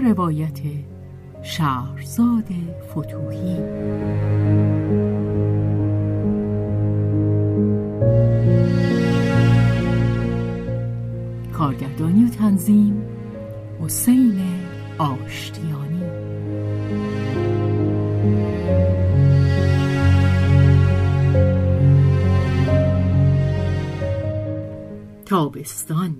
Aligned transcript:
روایت 0.00 0.60
شهرزاد 1.42 2.48
فتوحی 2.90 3.56
کارگردانی 11.52 12.24
و 12.24 12.28
تنظیم 12.28 13.02
حسین 13.80 14.40
آشتیانی. 14.98 16.02
تابستان 25.26 26.16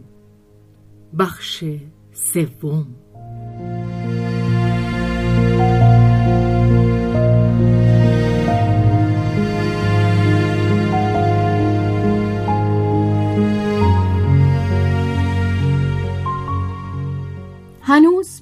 بخش 1.18 1.64
سوم. 2.12 2.86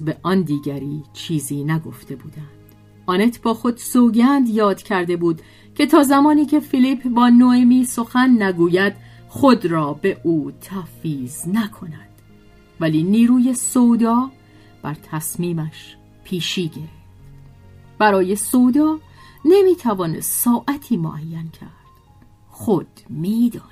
به 0.09 0.17
آن 0.23 0.41
دیگری 0.41 1.03
چیزی 1.13 1.63
نگفته 1.63 2.15
بودند. 2.15 2.75
آنت 3.05 3.41
با 3.41 3.53
خود 3.53 3.77
سوگند 3.77 4.49
یاد 4.49 4.81
کرده 4.81 5.17
بود 5.17 5.41
که 5.75 5.85
تا 5.85 6.03
زمانی 6.03 6.45
که 6.45 6.59
فیلیپ 6.59 7.07
با 7.07 7.29
نوئمی 7.29 7.85
سخن 7.85 8.43
نگوید 8.43 8.93
خود 9.27 9.65
را 9.65 9.93
به 9.93 10.21
او 10.23 10.51
تفیز 10.61 11.47
نکند. 11.47 12.09
ولی 12.79 13.03
نیروی 13.03 13.53
سودا 13.53 14.31
بر 14.81 14.93
تصمیمش 14.93 15.97
پیشی 16.23 16.67
گرفت. 16.67 16.89
برای 17.97 18.35
سودا 18.35 18.99
نمی‌توان 19.45 20.21
ساعتی 20.21 20.97
معین 20.97 21.49
کرد. 21.49 21.69
خود 22.49 22.87
می‌داند. 23.09 23.69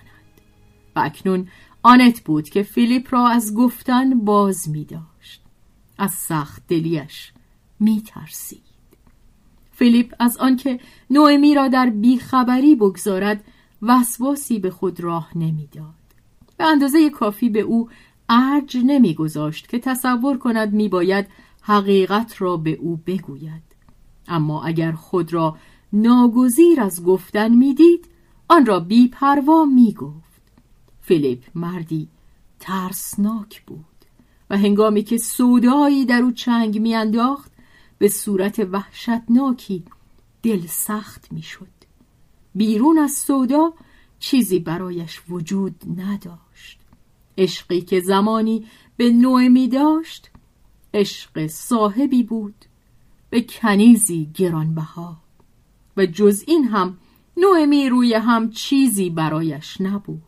و 0.95 0.99
اکنون 0.99 1.47
آنت 1.83 2.23
بود 2.23 2.49
که 2.49 2.63
فیلیپ 2.63 3.07
را 3.13 3.27
از 3.27 3.53
گفتن 3.53 4.19
باز 4.19 4.69
می 4.69 4.85
داشت. 4.85 5.16
از 5.97 6.11
سخت 6.11 6.67
دلیش 6.67 7.33
می 7.79 8.01
ترسید. 8.01 8.61
فیلیپ 9.71 10.13
از 10.19 10.37
آنکه 10.37 10.79
نوئمی 11.09 11.55
را 11.55 11.67
در 11.67 11.89
بیخبری 11.89 12.75
بگذارد 12.75 13.43
وسواسی 13.81 14.59
به 14.59 14.69
خود 14.69 14.99
راه 14.99 15.37
نمی‌داد. 15.37 15.93
به 16.57 16.65
اندازه 16.65 17.09
کافی 17.09 17.49
به 17.49 17.59
او 17.59 17.89
ارج 18.29 18.77
نمیگذاشت 18.85 19.67
که 19.67 19.79
تصور 19.79 20.37
کند 20.37 20.73
میباید 20.73 21.27
حقیقت 21.61 22.41
را 22.41 22.57
به 22.57 22.71
او 22.71 22.99
بگوید 23.05 23.63
اما 24.27 24.63
اگر 24.63 24.91
خود 24.91 25.33
را 25.33 25.57
ناگزیر 25.93 26.81
از 26.81 27.03
گفتن 27.03 27.53
می‌دید 27.53 28.07
آن 28.47 28.65
را 28.65 28.79
بیپروا 28.79 29.65
می‌گفت 29.65 30.41
فیلیپ 31.01 31.43
مردی 31.55 32.09
ترسناک 32.59 33.65
بود 33.65 33.96
و 34.49 34.57
هنگامی 34.57 35.03
که 35.03 35.17
سودایی 35.17 36.05
در 36.05 36.21
او 36.21 36.31
چنگ 36.31 36.79
میانداخت 36.79 37.51
به 37.97 38.07
صورت 38.07 38.59
وحشتناکی 38.59 39.83
دل 40.43 40.61
سخت 40.67 41.31
می‌شد. 41.31 41.77
بیرون 42.55 42.99
از 42.99 43.11
سودا 43.11 43.73
چیزی 44.19 44.59
برایش 44.59 45.21
وجود 45.29 45.75
نداشت. 45.97 46.79
عشقی 47.37 47.81
که 47.81 47.99
زمانی 47.99 48.65
به 48.97 49.09
نوعی 49.09 49.67
داشت 49.67 50.29
عشق 50.93 51.47
صاحبی 51.47 52.23
بود 52.23 52.65
به 53.29 53.41
کنیزی 53.41 54.29
گرانبها. 54.35 55.17
و 55.97 56.05
جز 56.05 56.43
این 56.47 56.63
هم 56.63 56.97
نوعمی 57.37 57.89
روی 57.89 58.13
هم 58.13 58.49
چیزی 58.49 59.09
برایش 59.09 59.81
نبود. 59.81 60.21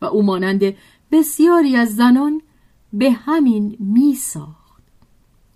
و 0.00 0.04
او 0.04 0.22
مانند 0.22 0.74
بسیاری 1.12 1.76
از 1.76 1.96
زنان 1.96 2.42
به 2.94 3.10
همین 3.10 3.76
می 3.80 4.14
ساخت 4.14 4.82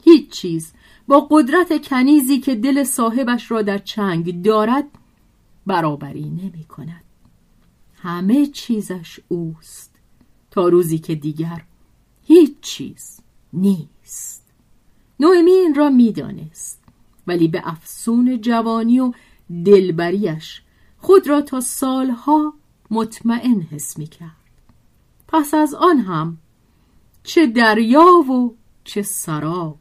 هیچ 0.05 0.31
چیز 0.31 0.73
با 1.09 1.29
قدرت 1.31 1.89
کنیزی 1.89 2.39
که 2.39 2.55
دل 2.55 2.85
صاحبش 2.85 3.51
را 3.51 3.63
در 3.63 3.79
چنگ 3.79 4.43
دارد 4.43 4.85
برابری 5.67 6.31
نمی 6.31 6.65
کند 6.65 7.05
همه 7.95 8.47
چیزش 8.47 9.21
اوست 9.29 9.95
تا 10.51 10.69
روزی 10.69 10.99
که 10.99 11.15
دیگر 11.15 11.63
هیچ 12.25 12.61
چیز 12.61 13.21
نیست. 13.53 14.45
نوئمی 15.21 15.51
این 15.51 15.75
را 15.75 15.91
می‌دانست 15.91 16.83
ولی 17.27 17.49
به 17.49 17.63
افسون 17.65 18.41
جوانی 18.41 19.01
و 19.01 19.13
دلبریش 19.65 20.63
خود 20.99 21.29
را 21.29 21.41
تا 21.41 21.61
سالها 21.61 22.55
مطمئن 22.91 23.61
حس 23.61 23.99
می 23.99 24.07
کرد 24.07 24.31
پس 25.29 25.55
از 25.55 25.75
آن 25.75 25.99
هم 25.99 26.39
چه 27.29 27.47
دریا 27.47 28.07
و 28.31 28.55
چه 28.85 29.03
سراب. 29.03 29.79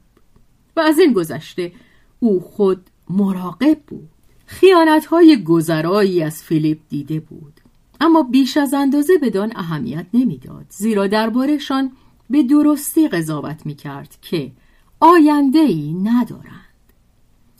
و 0.75 0.79
از 0.79 0.99
این 0.99 1.13
گذشته 1.13 1.71
او 2.19 2.39
خود 2.39 2.89
مراقب 3.09 3.79
بود. 3.87 4.09
خیانت 4.45 5.05
های 5.05 5.43
گذرایی 5.43 6.23
از 6.23 6.43
فیلیپ 6.43 6.79
دیده 6.89 7.19
بود. 7.19 7.53
اما 8.01 8.23
بیش 8.23 8.57
از 8.57 8.73
اندازه 8.73 9.17
بدان 9.17 9.53
اهمیت 9.55 10.05
نمی‌داد. 10.13 10.65
زیرا 10.69 11.07
دربارهشان 11.07 11.91
به 12.29 12.43
درستی 12.43 13.07
قضاوت 13.07 13.65
می 13.65 13.75
کرد 13.75 14.17
که 14.21 14.51
آینده 14.99 15.59
ای 15.59 15.93
ندارند. 15.93 16.93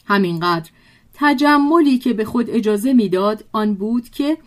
همینقدر 0.05 0.69
تجملی 1.13 1.97
که 1.97 2.13
به 2.13 2.25
خود 2.25 2.49
اجازه 2.49 2.93
می‌داد 2.93 3.43
آن 3.51 3.73
بود 3.73 4.09
که 4.09 4.37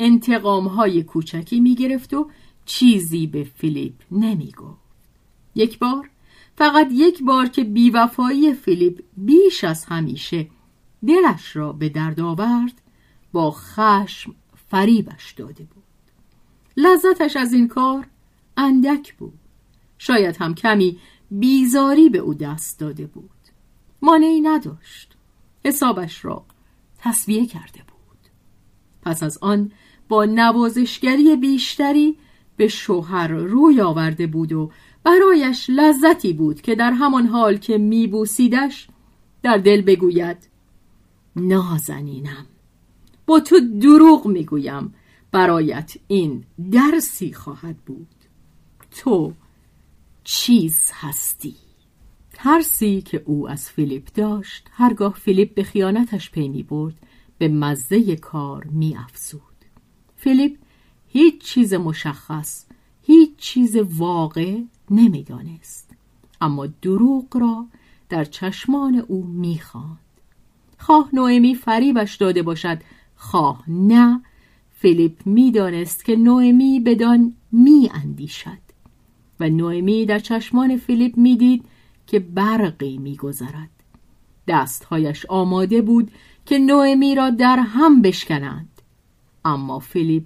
انتقام 0.00 0.90
کوچکی 1.02 1.60
می 1.60 1.74
گرفت 1.74 2.14
و 2.14 2.30
چیزی 2.64 3.26
به 3.26 3.44
فیلیپ 3.44 3.94
نمی 4.10 4.52
گفت 4.52 4.89
یک 5.54 5.78
بار. 5.78 6.10
فقط 6.56 6.88
یک 6.92 7.22
بار 7.22 7.48
که 7.48 7.64
بیوفایی 7.64 8.54
فیلیپ 8.54 9.04
بیش 9.16 9.64
از 9.64 9.84
همیشه 9.84 10.46
دلش 11.06 11.56
را 11.56 11.72
به 11.72 11.88
درد 11.88 12.20
آورد 12.20 12.80
با 13.32 13.50
خشم 13.50 14.34
فریبش 14.70 15.32
داده 15.32 15.64
بود. 15.64 15.82
لذتش 16.76 17.36
از 17.36 17.52
این 17.52 17.68
کار 17.68 18.06
اندک 18.56 19.14
بود. 19.14 19.38
شاید 19.98 20.36
هم 20.36 20.54
کمی 20.54 20.98
بیزاری 21.30 22.08
به 22.08 22.18
او 22.18 22.34
دست 22.34 22.80
داده 22.80 23.06
بود. 23.06 23.30
مانعی 24.02 24.40
نداشت. 24.40 25.16
حسابش 25.64 26.24
را 26.24 26.44
تصویه 26.98 27.46
کرده 27.46 27.78
بود. 27.78 28.30
پس 29.02 29.22
از 29.22 29.38
آن 29.40 29.72
با 30.08 30.24
نوازشگری 30.24 31.36
بیشتری 31.36 32.16
به 32.56 32.68
شوهر 32.68 33.28
روی 33.28 33.80
آورده 33.80 34.26
بود 34.26 34.52
و 34.52 34.70
برایش 35.04 35.66
لذتی 35.70 36.32
بود 36.32 36.60
که 36.60 36.74
در 36.74 36.92
همان 36.92 37.26
حال 37.26 37.56
که 37.56 37.78
میبوسیدش 37.78 38.88
در 39.42 39.56
دل 39.56 39.82
بگوید 39.82 40.48
نازنینم 41.36 42.46
با 43.26 43.40
تو 43.40 43.60
دروغ 43.80 44.26
می‌گویم 44.26 44.94
برایت 45.32 45.92
این 46.06 46.44
درسی 46.72 47.32
خواهد 47.32 47.76
بود. 47.76 48.08
تو 48.90 49.32
چیز 50.24 50.90
هستی؟ 50.94 51.56
ترسی 52.32 53.02
که 53.02 53.22
او 53.26 53.48
از 53.48 53.70
فیلیپ 53.70 54.08
داشت 54.14 54.68
هرگاه 54.72 55.14
فیلیپ 55.14 55.54
به 55.54 55.62
خیانتش 55.62 56.30
پی 56.30 56.48
می 56.48 56.62
برد 56.62 56.94
به 57.38 57.48
مزه 57.48 58.16
کار 58.16 58.64
می 58.64 58.96
افزود 58.96 59.42
فیلیپ 60.16 60.56
هیچ 61.08 61.42
چیز 61.42 61.74
مشخص 61.74 62.66
هیچ 63.10 63.36
چیز 63.36 63.76
واقع 63.76 64.60
نمی‌دانست. 64.90 65.90
اما 66.40 66.66
دروغ 66.66 67.36
را 67.36 67.66
در 68.08 68.24
چشمان 68.24 68.94
او 68.94 69.24
می‌خواند. 69.24 69.98
خواه 70.78 71.10
نوئمی 71.12 71.54
فریبش 71.54 72.16
داده 72.16 72.42
باشد. 72.42 72.78
خواه 73.16 73.64
نه 73.68 74.22
فیلیپ 74.70 75.26
می‌دانست 75.26 76.04
که 76.04 76.16
نوئمی 76.16 76.80
بدان 76.80 77.34
می 77.52 77.90
اندیشد 77.94 78.58
و 79.40 79.48
نوئمی 79.48 80.06
در 80.06 80.18
چشمان 80.18 80.76
فیلیپ 80.76 81.16
می‌دید 81.16 81.64
که 82.06 82.18
برقی 82.18 82.98
میگذرد. 82.98 83.70
دستهایش 84.48 85.26
آماده 85.26 85.82
بود 85.82 86.10
که 86.46 86.58
نوئمی 86.58 87.14
را 87.14 87.30
در 87.30 87.58
هم 87.58 88.02
بشکنند. 88.02 88.82
اما 89.44 89.78
فیلیپ 89.78 90.24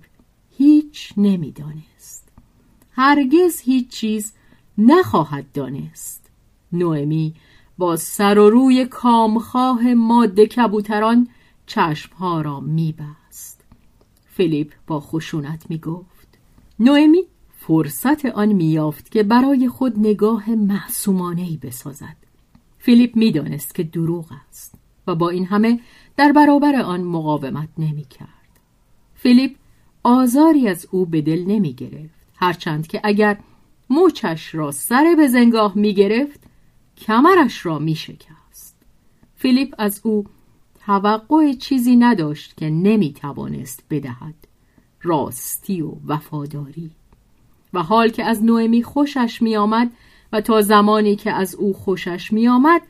هیچ 0.59 1.13
نمی‌دانست. 1.17 1.94
هرگز 2.97 3.61
هیچ 3.61 3.89
چیز 3.89 4.33
نخواهد 4.79 5.53
دانست. 5.53 6.31
نوئمی 6.73 7.35
با 7.79 7.97
سر 7.97 8.39
و 8.39 8.51
روی 8.51 8.87
کامخواه 8.87 9.95
ماده 9.95 10.47
کبوتران 10.47 11.29
چشمها 11.67 12.41
را 12.41 12.61
میبست. 12.61 13.65
فیلیپ 14.27 14.73
با 14.87 15.01
خشونت 15.01 15.71
می‌گفت 15.71 16.39
نوئمی 16.79 17.23
فرصت 17.59 18.27
آن 18.27 18.53
میافت 18.53 19.11
که 19.11 19.23
برای 19.23 19.69
خود 19.69 19.99
نگاه 19.99 20.51
محسومانهای 20.51 21.57
بسازد. 21.57 22.17
فیلیپ 22.79 23.17
می‌دانست 23.17 23.75
که 23.75 23.83
دروغ 23.83 24.27
است 24.49 24.75
و 25.07 25.15
با 25.15 25.31
این 25.31 25.47
همه 25.47 25.81
در 26.17 26.33
برابر 26.33 26.83
آن 26.83 27.03
مقاومت 27.03 27.69
نمی‌کرد. 27.79 28.29
فیلیپ 29.15 29.57
آزاری 30.03 30.69
از 30.69 30.87
او 30.91 31.07
به 31.07 31.21
دل 31.21 31.45
نمی 31.47 31.73
گرفت 31.73 32.24
هرچند 32.45 32.87
که 32.87 33.01
اگر 33.05 33.39
موچش 33.91 34.55
را 34.55 34.71
سر 34.71 35.15
به 35.17 35.29
زنگاه 35.29 35.73
می 35.79 35.95
گرفت 35.95 36.41
کمرش 36.97 37.67
را 37.67 37.79
می 37.79 37.95
شکست 37.95 38.77
فیلیپ 39.35 39.75
از 39.79 40.01
او 40.05 40.25
توقع 40.87 41.53
چیزی 41.53 41.97
نداشت 41.97 42.57
که 42.57 42.71
نمی 42.71 43.13
توانست 43.13 43.85
بدهد. 43.91 44.35
راستی 45.03 45.83
و 45.83 45.93
وفاداری. 46.07 46.91
و 47.75 47.83
حال 47.83 48.09
که 48.09 48.25
از 48.25 48.45
نوئمی 48.45 48.83
خوشش 48.83 49.43
می 49.43 49.57
آمد 49.57 49.93
و 50.33 50.41
تا 50.41 50.61
زمانی 50.61 51.17
که 51.17 51.33
از 51.33 51.55
او 51.55 51.73
خوشش 51.73 52.33
می 52.33 52.49
آمد 52.49 52.83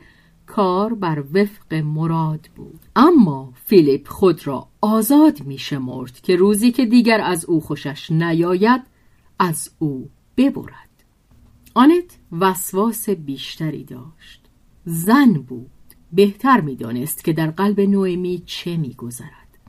کار 0.47 0.93
بر 0.93 1.23
وفق 1.33 1.73
مراد 1.73 2.49
بود. 2.55 2.79
اما 2.95 3.53
فیلیپ 3.65 4.07
خود 4.07 4.47
را 4.47 4.67
آزاد 4.81 5.41
می 5.43 5.57
شمرد 5.57 6.21
که 6.21 6.35
روزی 6.35 6.71
که 6.71 6.85
دیگر 6.85 7.21
از 7.21 7.45
او 7.45 7.61
خوشش 7.61 8.11
نیاید 8.11 8.94
از 9.39 9.69
او 9.79 10.09
ببرد. 10.37 10.89
آنت 11.73 12.17
وسواس 12.31 13.09
بیشتری 13.09 13.83
داشت. 13.83 14.41
زن 14.85 15.33
بود. 15.33 15.69
بهتر 16.13 16.61
می‌دانست 16.61 17.23
که 17.23 17.33
در 17.33 17.51
قلب 17.51 17.79
نوئمی 17.81 18.43
چه 18.45 18.77
میگذرد. 18.77 19.59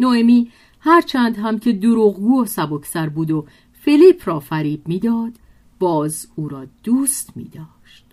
نوئمی 0.00 0.50
هرچند 0.80 1.36
هم 1.36 1.58
که 1.58 1.72
دروغگو 1.72 2.42
و 2.42 2.44
سبکسر 2.44 3.08
بود 3.08 3.30
و 3.30 3.46
فیلیپ 3.72 4.28
را 4.28 4.40
فریب 4.40 4.88
می‌داد 4.88 5.32
باز 5.78 6.28
او 6.36 6.48
را 6.48 6.66
دوست 6.82 7.36
می 7.36 7.44
داشت 7.44 8.04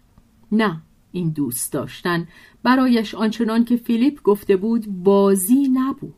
نه 0.52 0.82
این 1.12 1.30
دوست 1.30 1.74
داشتن 1.74 2.28
برایش 2.64 3.16
آنچنان 3.16 3.66
که 3.66 3.76
فیلیپ 3.76 4.22
گفته 4.24 4.56
بود 4.58 5.04
بازی 5.04 5.70
نبود. 5.74 6.14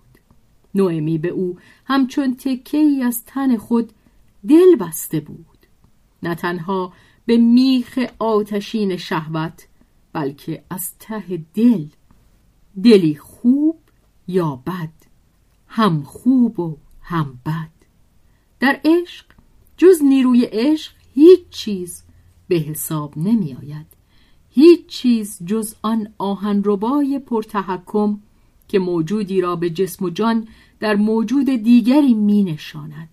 نوئمی 0.75 1.17
به 1.17 1.27
او 1.27 1.57
همچون 1.85 2.35
تکه 2.35 2.77
ای 2.77 3.03
از 3.03 3.25
تن 3.25 3.57
خود 3.57 3.93
دل 4.47 4.75
بسته 4.79 5.19
بود. 5.19 5.47
نه 6.23 6.35
تنها 6.35 6.93
به 7.25 7.37
میخ 7.37 7.99
آتشین 8.19 8.97
شهوت 8.97 9.67
بلکه 10.13 10.63
از 10.69 10.97
ته 10.99 11.45
دل. 11.53 11.85
دلی 12.83 13.15
خوب 13.15 13.79
یا 14.27 14.55
بد 14.55 14.93
هم 15.67 16.03
خوب 16.03 16.59
و 16.59 16.77
هم 17.01 17.39
بد. 17.45 17.69
در 18.59 18.81
عشق 18.85 19.25
جز 19.77 20.03
نیروی 20.03 20.45
عشق 20.45 20.91
هیچ 21.13 21.49
چیز 21.49 22.03
به 22.47 22.55
حساب 22.55 23.17
نمی 23.17 23.53
آید. 23.53 23.85
هیچ 24.49 24.85
چیز 24.87 25.39
جز 25.45 25.75
آن 25.81 26.13
آهنربای 26.17 27.19
پرتحکم 27.19 28.19
که 28.67 28.79
موجودی 28.79 29.41
را 29.41 29.55
به 29.55 29.69
جسم 29.69 30.05
و 30.05 30.09
جان 30.09 30.47
در 30.79 30.95
موجود 30.95 31.45
دیگری 31.45 32.13
می 32.13 32.43
نشاند. 32.43 33.09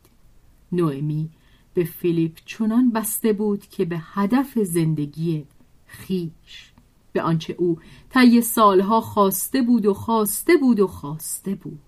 نوئمی 0.72 1.30
به 1.74 1.84
فیلیپ 1.84 2.38
چنان 2.44 2.90
بسته 2.90 3.32
بود 3.32 3.66
که 3.66 3.84
به 3.84 3.96
هدف 4.00 4.58
زندگی 4.58 5.44
خیش 5.86 6.72
به 7.12 7.22
آنچه 7.22 7.54
او 7.58 7.78
طی 8.10 8.40
سالها 8.40 9.00
خواسته 9.00 9.62
بود 9.62 9.86
و 9.86 9.94
خواسته 9.94 10.56
بود 10.56 10.80
و 10.80 10.86
خواسته 10.86 11.54
بود. 11.54 11.80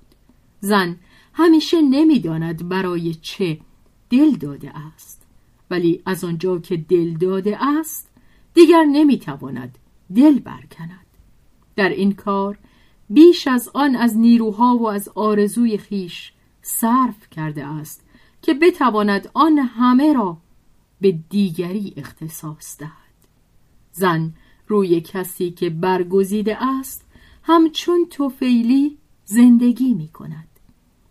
زن 0.61 0.97
همیشه 1.33 1.83
نمی‌داند 1.83 2.69
برای 2.69 3.15
چه 3.15 3.59
دل 4.11 4.31
داده 4.31 4.79
است 4.79 5.23
ولی 5.71 6.03
از 6.07 6.25
آنجا 6.25 6.59
که 6.59 6.77
دل 6.77 7.15
داده 7.15 7.65
است 7.65 8.11
دیگر 8.55 8.85
نمی‌تواند 8.85 9.79
دل 10.15 10.39
برکند. 10.39 11.07
در 11.77 11.89
این 11.89 12.13
کار 12.13 12.59
بیش 13.11 13.47
از 13.47 13.71
آن 13.75 13.97
از 13.97 14.17
نیروها 14.17 14.77
و 14.77 14.89
از 14.89 15.09
آرزوی 15.09 15.79
خیش 15.79 16.33
صرف 16.63 17.31
کرده 17.31 17.67
است 17.67 18.05
که 18.43 18.55
بتواند 18.55 19.31
آن 19.35 19.59
همه 19.59 20.13
را 20.13 20.37
به 21.01 21.13
دیگری 21.31 21.95
اختصاص 21.97 22.79
دهد. 22.79 22.93
زن 23.93 24.35
روی 24.69 25.01
کسی 25.01 25.51
که 25.51 25.71
برگزیده 25.71 26.65
است 26.65 27.05
همچون 27.43 28.07
توفیلی 28.11 28.99
زندگی 29.25 29.95
می 29.95 30.09
کند 30.09 30.49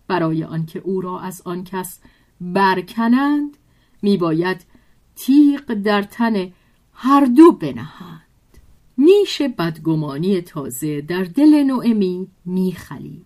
برای 0.08 0.44
آنکه 0.44 0.80
او 0.80 1.02
را 1.02 1.20
از 1.20 1.42
آن 1.46 1.64
کس 1.64 2.00
برکنند 2.42 3.58
می 4.02 4.18
باید 4.18 4.66
تیغ 5.16 5.74
در 5.74 6.04
تن 6.04 6.52
هر 6.94 7.26
دو 7.26 7.52
بنهند. 7.52 8.22
نیش 8.98 9.42
بدگمانی 9.42 10.42
تازه 10.42 11.02
در 11.02 11.24
دل 11.24 11.64
نوئمی 11.64 12.28
میخلید. 12.46 13.26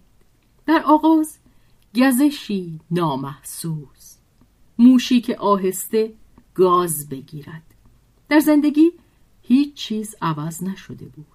در 0.66 0.84
آغاز 0.86 1.38
گزشی 1.96 2.80
نامحسوس. 2.92 3.95
موشی 4.80 5.22
که 5.22 5.38
آهسته 5.38 6.14
گاز 6.54 7.10
بگیرد. 7.10 7.64
در 8.30 8.40
زندگی 8.40 8.92
هیچ 9.42 9.74
چیز 9.74 10.16
عوض 10.22 10.64
نشده 10.64 11.06
بود. 11.06 11.26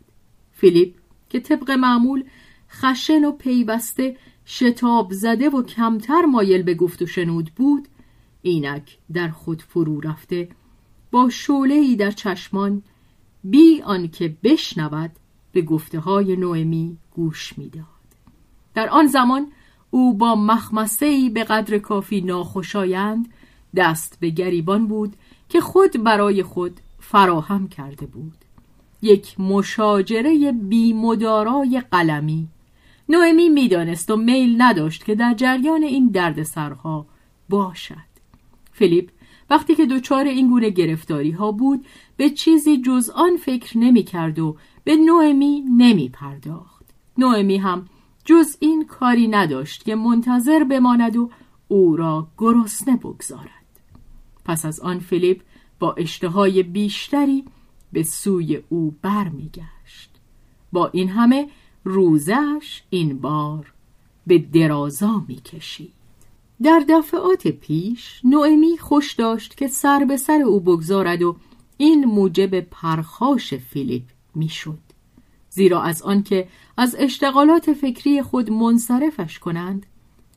فیلیپ 0.53 0.95
که 1.29 1.41
طبق 1.41 1.71
معمول 1.71 2.25
خشن 2.71 3.25
و 3.25 3.33
پیوسته 3.33 4.17
شتاب 4.47 5.13
زده 5.13 5.49
و 5.49 5.63
کمتر 5.63 6.25
مایل 6.25 6.63
به 6.63 6.75
گفت 6.75 7.03
و 7.03 7.07
شنود 7.07 7.51
بود 7.57 7.89
اینک 8.43 8.99
در 9.13 9.29
خود 9.29 9.63
فرو 9.63 10.01
رفته 10.01 10.49
با 11.11 11.31
ای 11.71 11.97
در 11.97 12.11
چشمان 12.11 12.83
بی 13.45 13.83
آنکه 13.83 14.37
بشنود 14.43 15.11
به 15.53 15.63
گفته 15.63 15.99
های 15.99 16.37
نوئمی 16.37 16.97
گوش 17.15 17.59
می‌داد. 17.59 17.85
در 18.75 18.89
آن 18.89 19.07
زمان 19.07 19.53
او 19.91 20.15
با 20.15 20.35
مخمسه 20.35 21.31
به 21.35 21.45
قدر 21.45 21.79
کافی 21.79 22.21
ناخوشایند 22.21 23.29
دست 23.77 24.17
به 24.21 24.31
گریبان 24.31 24.87
بود 24.87 25.17
که 25.49 25.61
خود 25.61 26.03
برای 26.05 26.43
خود 26.43 26.81
فراهم 26.99 27.69
کرده 27.69 28.07
بود. 28.07 28.37
یک 29.03 29.41
مشاجره 29.41 30.53
بیمدارای 30.53 31.83
قلمی. 31.91 32.49
نوئمی 33.09 33.49
می‌دانست 33.49 34.11
و 34.11 34.17
میل 34.17 34.63
نداشت 34.63 35.05
که 35.05 35.15
در 35.15 35.35
جریان 35.35 35.83
این 35.83 36.09
دردسرها 36.09 37.07
باشد. 37.49 38.11
فیلیپ 38.73 39.11
وقتی 39.51 39.75
که 39.75 39.87
دچار 39.87 40.25
این 40.25 40.51
گونه 40.51 40.71
گرفتاری 40.71 41.31
ها 41.31 41.53
بود 41.53 41.87
به 42.17 42.31
چیزی 42.31 42.83
جز 42.83 43.11
آن 43.11 43.37
فکر 43.37 43.79
نمی 43.79 44.03
کرد 44.03 44.39
و 44.39 44.57
به 44.85 44.97
نوئمی 44.97 45.61
نمی 45.77 46.09
پرداخت 46.09 46.85
نوئمی 47.19 47.57
هم 47.57 47.87
جز 48.31 48.57
این 48.61 48.85
کاری 48.87 49.29
نداشت 49.29 49.85
که 49.85 49.95
منتظر 49.95 50.65
بماند 50.65 51.17
و 51.17 51.31
او 51.69 51.97
را 51.97 52.29
گرسنه 52.39 52.97
بگذارد. 52.97 53.51
پس 54.45 54.65
از 54.65 54.81
آن 54.81 54.99
فیلیپ 54.99 55.43
با 55.79 55.93
اشتهای 55.93 56.63
بیشتری 56.63 57.45
به 57.93 58.03
سوی 58.03 58.63
او 58.69 58.97
برمیگشت. 59.03 60.11
با 60.73 60.87
این 60.93 61.09
همه 61.09 61.49
روزش 61.85 62.83
این 62.91 63.19
بار 63.19 63.73
به 64.27 64.39
درازا 64.39 65.25
می‌کشید. 65.29 65.93
در 66.63 66.85
دفعات 66.89 67.49
پیش 67.49 68.21
نوئمی 68.25 68.79
خوش 68.79 69.13
داشت 69.13 69.57
که 69.57 69.69
سر 69.69 70.05
به 70.09 70.17
سر 70.17 70.43
او 70.43 70.61
بگذارد 70.61 71.23
و 71.23 71.37
این 71.77 72.05
موجب 72.05 72.61
پرخاش 72.61 73.55
فیلیپ 73.55 74.05
می‌شد. 74.35 74.79
زیرا 75.51 75.83
از 75.83 76.03
آنکه 76.03 76.49
از 76.81 76.97
اشتغالات 76.99 77.73
فکری 77.73 78.23
خود 78.23 78.51
منصرفش 78.51 79.39
کنند 79.39 79.87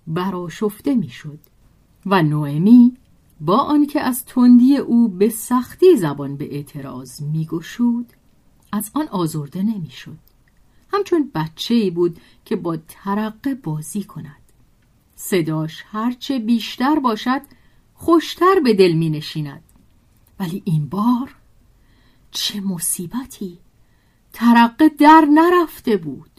براشفته 0.07 0.95
می‌شد 0.95 1.39
و 2.05 2.23
نوئمی 2.23 2.97
با 3.41 3.57
آنکه 3.57 4.01
از 4.01 4.25
تندی 4.25 4.77
او 4.77 5.07
به 5.07 5.29
سختی 5.29 5.97
زبان 5.97 6.37
به 6.37 6.55
اعتراض 6.55 7.21
میگشود 7.21 8.13
از 8.71 8.91
آن 8.93 9.07
آزرده 9.07 9.63
نمی‌شد. 9.63 10.17
همچون 10.93 11.31
بچه 11.35 11.73
ای 11.75 11.89
بود 11.89 12.19
که 12.45 12.55
با 12.55 12.77
ترقه 12.87 13.55
بازی 13.55 14.03
کند. 14.03 14.41
صداش 15.15 15.83
هرچه 15.87 16.39
بیشتر 16.39 16.99
باشد 16.99 17.41
خوشتر 17.93 18.59
به 18.63 18.73
دل 18.73 18.91
می 18.91 19.09
نشیند 19.09 19.63
ولی 20.39 20.61
این 20.65 20.89
بار 20.89 21.35
چه 22.31 22.61
مصیبتی! 22.61 23.57
ترقه 24.33 24.89
در 24.89 25.27
نرفته 25.33 25.97
بود. 25.97 26.32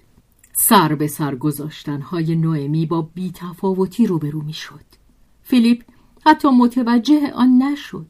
سر 0.57 0.95
به 0.95 1.07
سر 1.07 1.35
گذاشتن 1.35 2.01
های 2.01 2.37
نوئمی 2.37 2.87
با 2.87 3.03
بیتفاوتی 3.03 4.07
روبرو 4.07 4.43
می 4.43 4.53
شد 4.53 4.85
فیلیپ 5.43 5.83
حتی 6.27 6.49
متوجه 6.49 7.33
آن 7.35 7.63
نشد. 7.63 8.07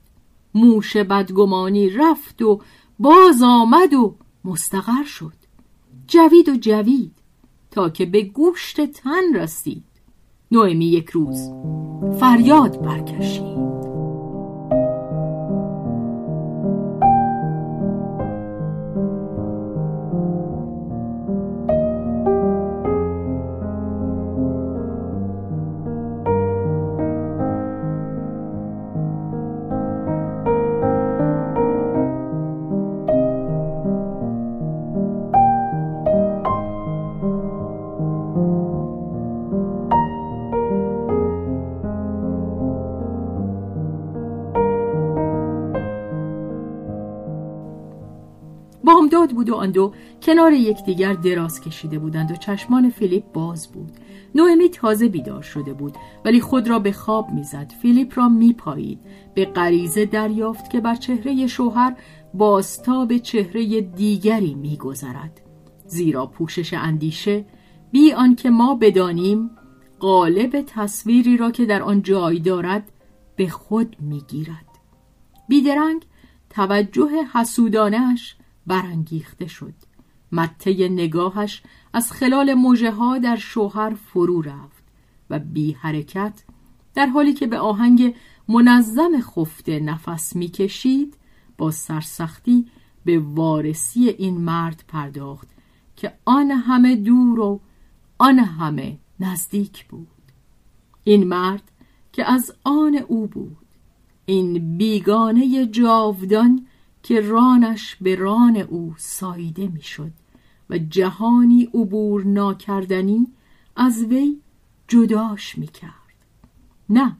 موش 0.54 0.96
بدگمانی 0.96 1.90
رفت 1.90 2.42
و 2.42 2.60
باز 2.98 3.42
آمد 3.42 3.94
و 3.94 4.16
مستقر 4.44 5.04
شد. 5.04 5.32
جوید 6.08 6.48
و 6.48 6.56
جوید 6.56 7.12
تا 7.70 7.90
که 7.90 8.06
به 8.06 8.22
گوشت 8.22 8.86
تن 8.86 9.34
رسید. 9.34 9.84
نوئمی 10.50 10.86
یک 10.86 11.10
روز 11.10 11.50
فریاد 12.20 12.82
برکشید. 12.82 13.73
آن 49.64 49.70
دو 49.70 49.92
کنار 50.22 50.52
یکدیگر 50.52 51.12
دراز 51.12 51.60
کشیده 51.60 51.98
بودند 51.98 52.30
و 52.30 52.34
چشمان 52.34 52.90
فیلیپ 52.90 53.32
باز 53.32 53.68
بود. 53.72 53.92
نوئمی 54.34 54.68
تازه 54.68 55.08
بیدار 55.08 55.42
شده 55.42 55.72
بود 55.72 55.94
ولی 56.24 56.40
خود 56.40 56.68
را 56.68 56.78
به 56.78 56.92
خواب 56.92 57.30
می‌زد. 57.30 57.72
فیلیپ 57.82 58.18
را 58.18 58.28
میپایید. 58.28 59.00
به 59.34 59.44
غریزه 59.44 60.06
دریافت 60.06 60.70
که 60.70 60.80
بر 60.80 60.94
چهره 60.94 61.46
شوهر 61.46 61.96
بازتاب 62.34 63.18
چهره 63.18 63.80
دیگری 63.80 64.54
میگذرد. 64.54 65.40
زیرا 65.86 66.26
پوشش 66.26 66.74
اندیشه 66.74 67.44
بی 67.92 68.12
آنکه 68.12 68.50
ما 68.50 68.74
بدانیم 68.74 69.50
قالب 70.00 70.64
تصویری 70.66 71.36
را 71.36 71.50
که 71.50 71.66
در 71.66 71.82
آن 71.82 72.02
جای 72.02 72.38
دارد 72.38 72.92
به 73.36 73.48
خود 73.48 73.96
می‌گیرد. 74.00 74.68
بیدرنگ 75.48 76.02
توجه 76.50 77.10
حسودانش 77.32 78.36
برانگیخته 78.66 79.46
شد. 79.46 79.74
مته 80.32 80.88
نگاهش 80.88 81.62
از 81.92 82.12
خلال 82.12 82.54
موجه 82.54 82.90
ها 82.90 83.18
در 83.18 83.36
شوهر 83.36 83.94
فرو 83.94 84.42
رفت 84.42 84.84
و 85.30 85.38
بی 85.38 85.72
حرکت 85.72 86.42
در 86.94 87.06
حالی 87.06 87.32
که 87.32 87.46
به 87.46 87.58
آهنگ 87.58 88.14
منظم 88.48 89.20
خفته 89.20 89.80
نفس 89.80 90.36
می‌کشید 90.36 91.16
با 91.58 91.70
سرسختی 91.70 92.66
به 93.04 93.18
وارسی 93.18 94.08
این 94.08 94.36
مرد 94.36 94.84
پرداخت 94.88 95.48
که 95.96 96.12
آن 96.24 96.50
همه 96.50 96.96
دور 96.96 97.40
و 97.40 97.60
آن 98.18 98.38
همه 98.38 98.98
نزدیک 99.20 99.86
بود. 99.86 100.08
این 101.04 101.24
مرد 101.24 101.70
که 102.12 102.30
از 102.32 102.52
آن 102.64 102.96
او 103.08 103.26
بود 103.26 103.56
این 104.26 104.76
بیگانه 104.76 105.66
جاودان 105.66 106.66
که 107.04 107.20
رانش 107.20 107.96
به 108.00 108.14
ران 108.14 108.56
او 108.56 108.94
سایده 108.96 109.68
می‌شد 109.68 110.12
و 110.70 110.78
جهانی 110.78 111.64
عبور 111.64 112.24
ناکردنی 112.24 113.26
از 113.76 114.04
وی 114.04 114.40
جداش 114.88 115.58
می‌کرد. 115.58 115.92
نه 116.88 117.16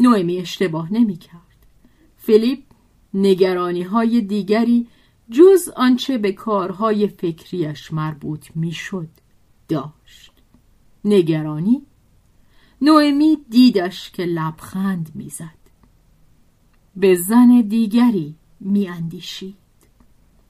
نوئمی 0.00 0.38
اشتباه 0.38 0.92
نمی‌کرد. 0.92 1.66
فیلیپ 2.16 2.62
نگرانی 3.14 3.82
های 3.82 4.20
دیگری 4.20 4.86
جز 5.30 5.68
آنچه 5.76 6.18
به 6.18 6.32
کارهای 6.32 7.08
فکریش 7.08 7.92
مربوط 7.92 8.46
می‌شد 8.54 9.08
داشت. 9.68 10.32
نگرانی 11.04 11.82
نوئمی 12.82 13.38
دیدش 13.50 14.10
که 14.10 14.24
لبخند 14.24 15.10
می‌زد. 15.14 15.56
به 16.96 17.14
زن 17.14 17.60
دیگری 17.60 18.34
میاندیشید. 18.66 19.56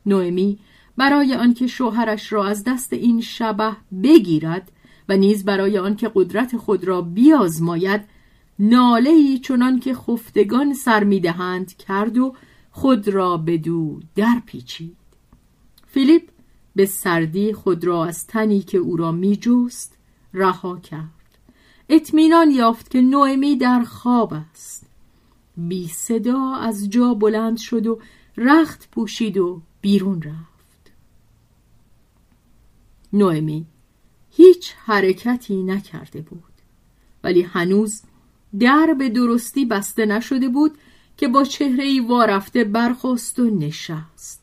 نوئمی 0.07 0.59
برای 0.97 1.35
آنکه 1.35 1.67
شوهرش 1.67 2.33
را 2.33 2.47
از 2.47 2.65
دست 2.65 2.93
این 2.93 3.21
شبه 3.21 3.77
بگیرد 4.03 4.73
و 5.09 5.17
نیز 5.17 5.45
برای 5.45 5.79
آنکه 5.79 6.11
قدرت 6.15 6.57
خود 6.57 6.85
را 6.85 7.03
بیازماید 7.03 8.01
ناله 8.59 9.11
ای 9.11 9.39
چنان 9.39 9.81
که 9.81 9.95
خفتگان 9.95 10.75
سر 10.75 11.05
می‌دهند 11.05 11.77
کرد 11.77 12.19
و 12.19 12.35
خود 12.71 13.09
را 13.09 13.37
به 13.37 13.59
دو 13.59 14.01
در 14.15 14.43
پیچید 14.47 14.97
فیلیپ 15.87 16.23
به 16.77 16.87
سردی 16.87 17.53
خود 17.53 17.85
را 17.85 18.05
از 18.05 18.27
تنی 18.27 18.61
که 18.61 18.79
او 18.79 18.97
را 18.97 19.13
میجوست 19.13 19.99
رها 20.35 20.79
کرد. 20.79 21.39
اطمینان 21.89 22.51
یافت 22.51 22.91
که 22.91 23.01
نوئمی 23.01 23.57
در 23.57 23.83
خواب 23.83 24.33
است. 24.33 24.86
بی 25.57 25.89
صدا 25.89 26.55
از 26.55 26.91
جا 26.91 27.15
بلند 27.15 27.57
شد 27.59 27.87
و 27.87 28.01
رخت 28.37 28.89
پوشید 28.91 29.39
و 29.39 29.63
بیرون 29.81 30.23
رفت. 30.23 30.93
نوئمی 33.13 33.67
هیچ 34.31 34.73
حرکتی 34.85 35.63
نکرده 35.63 36.21
بود 36.21 36.43
ولی 37.25 37.43
هنوز 37.43 38.03
در 38.59 38.95
به 38.99 39.09
درستی 39.09 39.65
بسته 39.65 40.07
نشده 40.07 40.49
بود 40.49 40.79
که 41.17 41.29
با 41.29 41.45
چهره 41.45 42.01
وارفته 42.09 42.65
برخواست 42.65 43.39
و 43.39 43.51
نشست 43.51 44.43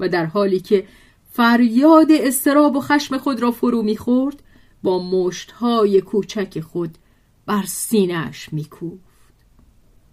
و 0.00 0.08
در 0.08 0.26
حالی 0.26 0.60
که 0.60 0.86
فریاد 1.30 2.06
استراب 2.10 2.76
و 2.76 2.80
خشم 2.80 3.18
خود 3.18 3.42
را 3.42 3.50
فرو 3.50 3.82
می‌خورد 3.82 4.42
با 4.82 5.10
مشتهای 5.10 6.00
کوچک 6.00 6.60
خود 6.60 6.98
بر 7.46 7.62
سینهش 7.66 8.48
میکوفت. 8.52 9.11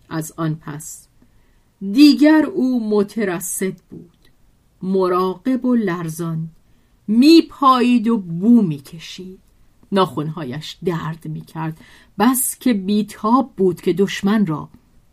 از 0.09 0.33
آن 0.37 0.55
پس. 0.55 1.07
دیگر 1.91 2.45
او 2.45 2.89
مترصد 2.89 3.77
بود 3.89 4.17
مراقب 4.81 5.65
و 5.65 5.75
لرزان 5.75 6.49
میپایید 7.07 8.07
و 8.07 8.17
بو 8.17 8.61
می‌کشید. 8.61 9.39
ناخونهایش 9.91 10.77
درد 10.85 11.27
می‌کرد 11.27 11.79
بس 12.19 12.57
که 12.59 12.73
بیتاب 12.73 13.53
بود 13.57 13.81
که 13.81 13.93
دشمن 13.93 14.45
را 14.45 14.69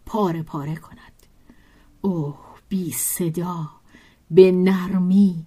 پاره 0.06 0.42
پاره 0.42 0.76
کند. 0.76 1.12
اوه 2.00 2.38
بی 2.68 2.92
صدا 2.92 3.70
به 4.30 4.52
نرمی 4.52 5.46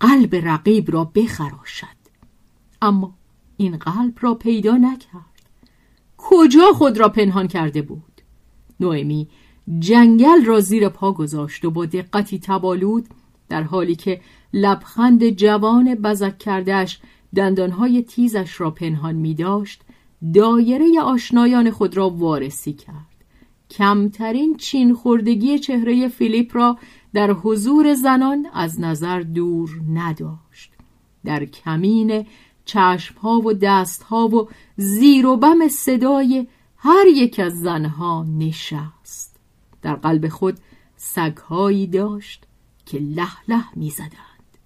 قلب 0.00 0.34
رقیب 0.34 0.90
را 0.90 1.04
بخراشد. 1.04 1.86
اما 2.82 3.14
این 3.56 3.76
قلب 3.76 4.18
را 4.20 4.34
پیدا 4.34 4.76
نکرد. 4.76 5.50
کجا 6.16 6.72
خود 6.74 6.98
را 6.98 7.08
پنهان 7.08 7.48
کرده 7.48 7.82
بود؟ 7.82 8.13
نوئمی 8.80 9.28
جنگل 9.78 10.44
را 10.44 10.60
زیر 10.60 10.88
پا 10.88 11.12
گذاشت 11.12 11.64
و 11.64 11.70
با 11.70 11.86
دقتی 11.86 12.38
تبالود 12.38 13.04
در 13.48 13.62
حالی 13.62 13.94
که 13.94 14.20
لبخند 14.52 15.30
جوان 15.30 15.94
بزک 15.94 16.38
کردهش 16.38 16.98
دندانهای 17.34 18.02
تیزش 18.02 18.60
را 18.60 18.70
پنهان 18.70 19.14
می 19.14 19.34
داشت 19.34 19.82
دایره 20.34 21.00
آشنایان 21.02 21.70
خود 21.70 21.96
را 21.96 22.10
وارسی 22.10 22.72
کرد. 22.72 23.14
کمترین 23.70 24.56
چین 24.56 24.94
خوردگی 24.94 25.58
چهره 25.58 26.08
فیلیپ 26.08 26.56
را 26.56 26.78
در 27.14 27.30
حضور 27.30 27.94
زنان 27.94 28.46
از 28.54 28.80
نظر 28.80 29.20
دور 29.20 29.70
نداشت. 29.94 30.72
در 31.24 31.44
کمین 31.44 32.26
چشمها 32.64 33.40
و 33.40 33.52
دستها 33.52 34.28
و 34.28 34.48
زیر 34.76 35.26
و 35.26 35.36
بم 35.36 35.68
صدای 35.68 36.46
هر 36.86 37.06
یک 37.06 37.40
از 37.40 37.60
زنها 37.60 38.26
نشست. 38.38 39.36
در 39.82 39.94
قلب 39.94 40.28
خود 40.28 40.58
سگهایی 40.96 41.86
داشت 41.86 42.44
که 42.86 42.98
لح 42.98 43.36
لح 43.48 43.78
می 43.78 43.90
زدند 43.90 44.58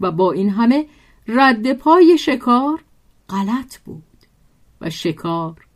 و 0.00 0.10
با 0.10 0.32
این 0.32 0.50
همه 0.50 0.86
رد 1.28 1.72
پای 1.72 2.18
شکار 2.18 2.84
غلط 3.28 3.78
بود 3.78 4.02
و 4.80 4.90
شکار 4.90 5.66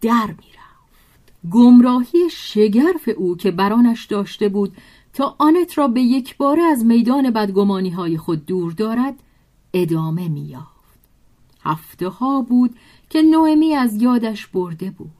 در 0.00 0.26
می 0.26 0.52
رفت 0.58 1.50
گمراهی 1.50 2.30
شگرف 2.30 3.08
او 3.16 3.36
که 3.36 3.50
برانش 3.50 4.06
داشته 4.06 4.48
بود 4.48 4.76
تا 5.12 5.36
آنت 5.38 5.78
را 5.78 5.88
به 5.88 6.00
یک 6.00 6.36
باره 6.36 6.62
از 6.62 6.84
میدان 6.84 7.30
بدگمانی 7.30 7.90
های 7.90 8.18
خود 8.18 8.46
دور 8.46 8.72
دارد 8.72 9.14
ادامه 9.74 10.28
می 10.28 10.44
یافت 10.44 10.98
هفته 11.62 12.08
ها 12.08 12.42
بود 12.42 12.76
که 13.10 13.22
نوئمی 13.22 13.74
از 13.74 14.02
یادش 14.02 14.46
برده 14.46 14.90
بود. 14.90 15.19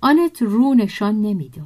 آنت 0.00 0.42
رو 0.42 0.74
نشان 0.74 1.22
نمی‌داد. 1.22 1.64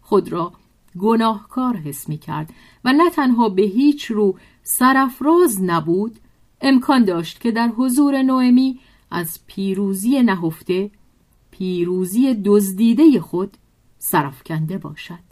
خود 0.00 0.32
را 0.32 0.52
گناهکار 0.98 1.76
حس 1.76 2.08
می 2.08 2.18
کرد 2.18 2.52
و 2.84 2.92
نه 2.92 3.10
تنها 3.10 3.48
به 3.48 3.62
هیچ 3.62 4.04
رو 4.04 4.38
سرفراز 4.62 5.62
نبود 5.62 6.18
امکان 6.60 7.04
داشت 7.04 7.40
که 7.40 7.50
در 7.50 7.68
حضور 7.68 8.22
نوئمی 8.22 8.80
از 9.10 9.40
پیروزی 9.46 10.22
نهفته 10.22 10.90
پیروزی 11.50 12.34
دزدیده 12.44 13.20
خود 13.20 13.56
سرفکنده 13.98 14.78
باشد. 14.78 15.26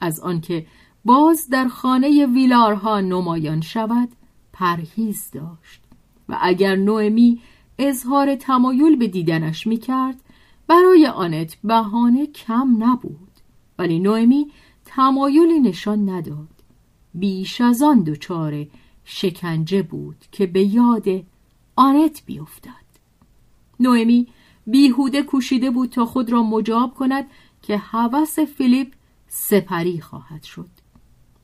از 0.00 0.20
آنکه 0.20 0.66
باز 1.04 1.48
در 1.50 1.68
خانه 1.68 2.26
ویلارها 2.26 3.00
نمایان 3.00 3.60
شود 3.60 4.08
پرهیز 4.52 5.30
داشت 5.32 5.80
و 6.28 6.38
اگر 6.42 6.76
نوئمی 6.76 7.40
اظهار 7.78 8.36
تمایل 8.36 8.96
به 8.96 9.06
دیدنش 9.06 9.66
می‌کرد 9.66 10.23
برای 10.66 11.06
آنت 11.06 11.56
بهانه 11.64 12.26
کم 12.26 12.76
نبود 12.78 13.30
ولی 13.78 13.98
نوئمی 13.98 14.50
تمایلی 14.84 15.60
نشان 15.60 16.10
نداد. 16.10 16.48
بیش 17.14 17.60
از 17.60 17.82
آن 17.82 18.00
دچار 18.00 18.66
شکنجه 19.04 19.82
بود 19.82 20.24
که 20.32 20.46
به 20.46 20.62
یاد 20.62 21.06
آنت 21.76 22.22
بیفتد. 22.26 22.84
نوئمی 23.80 24.26
بیهوده 24.66 25.22
کوشیده 25.22 25.70
بود 25.70 25.90
تا 25.90 26.04
خود 26.04 26.32
را 26.32 26.42
مجاب 26.42 26.94
کند 26.94 27.26
که 27.62 27.76
هوس 27.76 28.38
فیلیپ 28.38 28.92
سپری 29.28 30.00
خواهد 30.00 30.42
شد. 30.42 30.68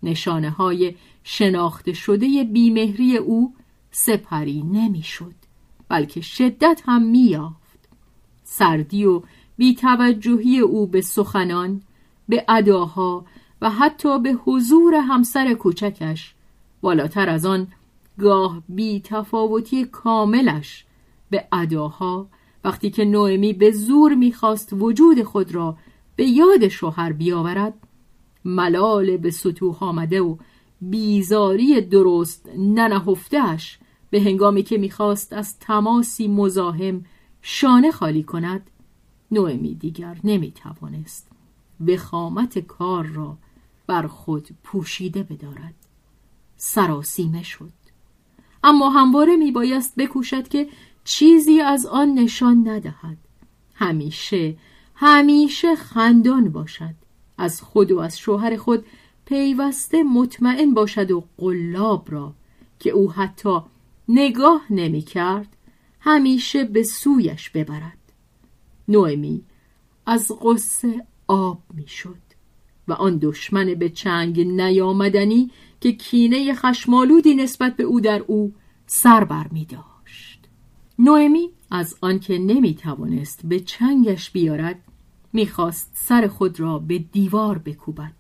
نشانه 0.03 0.51
های 0.51 0.95
شناخته 1.25 1.93
شده 1.93 2.45
بیمهری 2.45 3.17
او 3.17 3.55
سپری 3.91 4.63
نمی‌شد 4.63 5.35
بلکه 5.89 6.21
شدت 6.21 6.83
هم 6.87 7.03
میافت 7.03 7.60
سردی 8.53 9.05
و 9.05 9.23
بیتوجهی 9.57 10.59
او 10.59 10.87
به 10.87 11.01
سخنان 11.01 11.83
به 12.29 12.45
اداها 12.49 13.25
و 13.63 13.71
حتی 13.71 14.19
به 14.19 14.33
حضور 14.33 14.95
همسر 14.95 15.55
کوچکش 15.55 16.35
بالاتر 16.81 17.29
از 17.29 17.47
آن 17.47 17.67
گاه 18.19 18.63
بی 18.69 19.01
تفاوتی 19.05 19.85
کاملش 19.85 20.85
به 21.31 21.45
اداها 21.53 22.27
وقتی 22.65 22.91
که 22.91 23.05
نوئمی 23.05 23.53
به 23.53 23.71
زور 23.71 24.15
می‌خواست 24.15 24.73
وجود 24.73 25.23
خود 25.23 25.55
را 25.55 25.77
به 26.17 26.25
یاد 26.25 26.69
شوهر 26.69 27.13
بیاورد 27.13 27.75
ملال 28.45 29.17
به 29.17 29.31
سطوح 29.31 29.85
آمده 29.85 30.21
و 30.21 30.37
بیزاری 30.81 31.81
درست 31.81 32.49
ننهفتهش 32.59 33.79
به 34.11 34.21
هنگامی 34.21 34.63
که 34.63 34.79
می‌خواست 34.79 35.33
از 35.33 35.59
تماسی 35.59 36.29
مزاحم 36.29 37.05
شانه 37.43 37.91
خالی 37.91 38.23
کند. 38.23 38.71
نوئمی 39.31 39.75
دیگر 39.75 40.17
نمی‌توانست 40.25 41.29
وخامت 41.87 42.59
کار 42.59 43.07
را 43.07 43.37
بر 43.87 44.07
خود 44.07 44.49
پوشیده 44.65 45.23
بدارد. 45.23 45.75
سراسیمه 46.57 47.43
شد. 47.43 47.73
اما 48.65 48.91
همواره 48.91 49.37
میبایست 49.37 49.95
بکوشد 49.97 50.49
که 50.49 50.69
چیزی 51.05 51.61
از 51.61 51.87
آن 51.87 52.15
نشان 52.15 52.69
ندهد. 52.69 53.17
همیشه 53.75 54.57
همیشه 54.95 55.77
خندان 55.77 56.49
باشد. 56.49 56.95
از 57.39 57.63
خود 57.63 57.93
و 57.93 57.99
از 57.99 58.19
شوهر 58.19 58.57
خود 58.57 58.85
پیوسته 59.25 60.03
مطمئن 60.03 60.75
باشد 60.75 61.11
و 61.11 61.25
قلاب 61.39 62.09
را 62.11 62.35
که 62.79 62.91
او 62.91 63.13
حتی 63.13 63.61
نگاه 64.09 64.63
نمی 64.71 65.03
کرد 65.03 65.57
همیشه 66.01 66.65
به 66.65 66.83
سویش 66.83 67.51
ببرد. 67.51 67.99
نوئمی 68.89 69.43
از 70.07 70.33
قصه 70.43 71.07
آب 71.27 71.63
می 71.75 71.87
شد 71.87 72.17
و 72.89 72.93
آن 72.93 73.19
دشمن 73.23 73.75
به 73.75 73.89
چنگ 73.89 74.41
نیامدنی 74.41 75.51
که 75.81 75.93
کینه 75.93 76.55
خشمالودی 76.55 77.35
نسبت 77.35 77.77
به 77.77 77.83
او 77.83 78.01
در 78.01 78.21
او 78.27 78.55
سر 78.87 79.25
بر 79.25 79.47
می 79.49 79.65
داشت. 79.65 80.49
نوئمی 80.99 81.51
از 81.71 81.97
آنکه 82.01 82.39
نمی 82.39 82.75
توانست 82.75 83.41
به 83.45 83.61
چنگش 83.61 84.31
بیارد 84.31 84.81
می‌خواست 85.33 85.91
سر 85.95 86.29
خود 86.29 86.61
را 86.61 86.79
به 86.79 86.99
دیوار 86.99 87.59
بکوبد. 87.59 88.13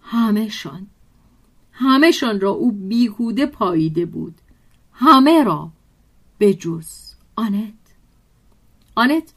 همهشان 0.00 0.86
همهشان 1.72 2.40
را 2.40 2.50
او 2.50 2.72
بیهوده 2.72 3.46
پاییده 3.46 4.06
بود. 4.06 4.34
همه 4.92 5.44
را 5.44 5.70
به 6.38 6.54
جز 6.54 6.86
آنت. 7.36 7.72
آنت 8.94 9.32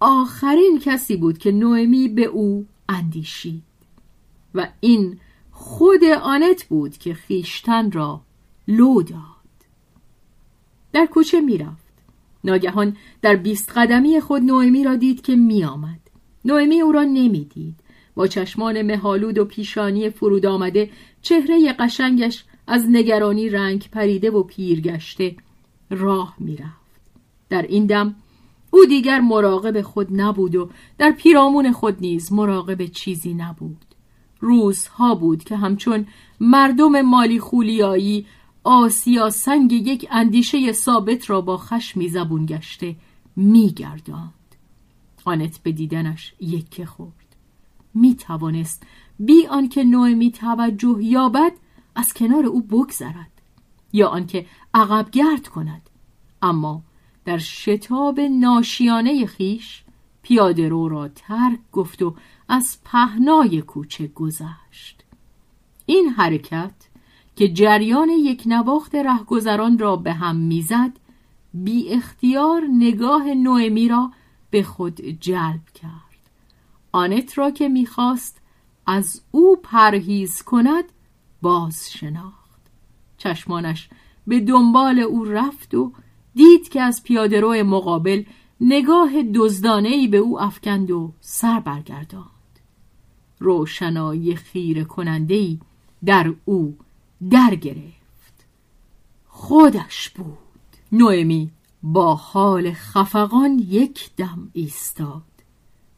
آخرین 0.00 0.78
کسی 0.84 1.16
بود 1.16 1.38
که 1.38 1.52
نوئمی 1.52 2.08
به 2.08 2.24
او 2.24 2.66
اندیشید. 2.88 3.62
و 4.54 4.68
این 4.80 5.18
خود 5.50 6.04
آنت 6.04 6.64
بود 6.64 6.98
که 6.98 7.14
خیشتن 7.14 7.90
را 7.90 8.20
لو 8.68 9.02
داد. 9.02 9.20
در 10.92 11.06
کوچه 11.06 11.40
می‌رفت 11.40 11.90
ناگهان 12.44 12.96
در 13.22 13.36
بیست 13.36 13.72
قدمی 13.76 14.20
خود 14.20 14.42
نوئمی 14.42 14.84
را 14.84 14.96
دید 14.96 15.22
که 15.22 15.36
میآمد 15.36 16.00
نوئمی 16.44 16.80
او 16.80 16.92
را 16.92 17.02
نمی‌دید 17.02 17.74
با 18.14 18.26
چشمان 18.26 18.82
مهالود 18.82 19.38
و 19.38 19.44
پیشانی 19.44 20.10
فرود 20.10 20.46
آمده 20.46 20.90
چهره 21.22 21.72
قشنگش 21.72 22.44
از 22.66 22.86
نگرانی 22.88 23.48
رنگ 23.48 23.88
پریده 23.92 24.30
و 24.30 24.42
پیرگشته 24.42 25.36
راه 25.90 26.34
می‌رفت. 26.38 27.00
در 27.48 27.62
این 27.62 27.86
دم 27.86 28.14
او 28.70 28.84
دیگر 28.84 29.20
مراقب 29.20 29.82
خود 29.82 30.20
نبود 30.20 30.56
و 30.56 30.70
در 30.98 31.10
پیرامون 31.10 31.72
خود 31.72 32.00
نیز 32.00 32.32
مراقب 32.32 32.86
چیزی 32.86 33.34
نبود. 33.34 33.84
روزها 34.40 35.14
بود 35.14 35.44
که 35.44 35.56
همچون 35.56 36.06
مردم 36.40 37.00
مالی 37.00 37.40
خولیایی 37.40 38.26
آسیا 38.64 39.30
سنگ 39.30 39.72
یک 39.72 40.08
اندیشه 40.10 40.72
ثابت 40.72 41.30
را 41.30 41.40
با 41.40 41.56
خشمی 41.56 42.08
زبون 42.08 42.46
گشته 42.46 42.96
میگرداند. 43.36 44.34
آنت 45.24 45.58
به 45.58 45.72
دیدنش 45.72 46.34
یکه 46.40 46.86
خورد. 46.86 47.12
می 47.94 48.16
بی 49.20 49.46
آنکه 49.46 49.84
نوئمی 49.84 50.30
توجه 50.30 50.98
یابد 51.00 51.52
از 51.94 52.14
کنار 52.14 52.46
او 52.46 52.60
بگذرد. 52.62 53.30
یا 53.92 54.08
آنکه 54.08 54.46
عقب 54.74 55.10
گرد 55.10 55.48
کند. 55.48 55.90
اما 56.42 56.82
در 57.24 57.38
شتاب 57.38 58.20
ناشیانه 58.20 59.26
خیش 59.26 59.82
پیاده 60.22 60.68
رو 60.68 60.88
را 60.88 61.08
ترک 61.08 61.58
گفت 61.72 62.02
و 62.02 62.14
از 62.48 62.78
پهنای 62.84 63.62
کوچه 63.62 64.06
گذشت. 64.06 65.04
این 65.86 66.08
حرکت 66.08 66.74
که 67.36 67.48
جریان 67.48 68.08
یک 68.08 68.42
نواخت 68.46 68.94
رهگذران 68.94 69.78
را 69.78 69.96
به 69.96 70.12
هم 70.12 70.36
می‌زد 70.36 70.92
بی 71.54 71.88
اختیار 71.88 72.62
نگاه 72.72 73.34
نوئمی 73.34 73.88
را 73.88 74.10
به 74.50 74.62
خود 74.62 75.00
جلب 75.00 75.64
کرد. 75.74 76.30
آنت 76.92 77.38
را 77.38 77.50
که 77.50 77.68
می‌خواست 77.68 78.40
از 78.86 79.22
او 79.30 79.56
پرهیز 79.62 80.42
کند 80.42 80.84
باز 81.42 81.92
شناخت 81.92 82.60
چشمانش 83.18 83.88
به 84.26 84.40
دنبال 84.40 84.98
او 84.98 85.24
رفت 85.24 85.74
و 85.74 85.92
دید 86.34 86.68
که 86.68 86.80
از 86.80 87.02
پیادهرو 87.02 87.52
مقابل 87.52 88.22
نگاه 88.60 89.10
ای 89.84 90.08
به 90.08 90.16
او 90.16 90.40
افکند 90.40 90.90
و 90.90 91.12
سر 91.20 91.60
برگرداند. 91.60 92.26
روشنایی 93.38 94.36
خیره 94.36 94.86
ای 95.28 95.58
در 96.04 96.34
او 96.44 96.76
در 97.30 97.54
گرفت. 97.54 98.46
خودش 99.28 100.10
بود. 100.10 100.38
نوئمی 100.92 101.50
با 101.82 102.14
حال 102.14 102.72
خفقان 102.72 103.58
یک 103.58 104.10
دم 104.16 104.50
ایستاد. 104.52 105.22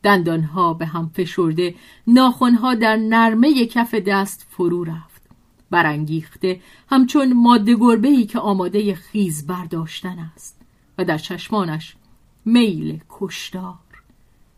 دندانها 0.02 0.74
به 0.74 0.86
هم 0.86 1.10
فشرده 1.14 1.74
ناخونها 2.06 2.74
در 2.74 2.96
نرمه 2.96 3.66
کف 3.66 3.94
دست 3.94 4.46
فرو 4.50 4.84
رفت. 4.84 5.11
برانگیخته 5.72 6.60
همچون 6.90 7.32
ماده 7.32 7.74
گربه 7.74 8.08
ای 8.08 8.26
که 8.26 8.38
آماده 8.38 8.94
خیز 8.94 9.46
برداشتن 9.46 10.18
است. 10.18 10.60
و 10.98 11.04
در 11.04 11.18
چشمانش 11.18 11.96
میل 12.44 13.00
کشتار. 13.10 13.78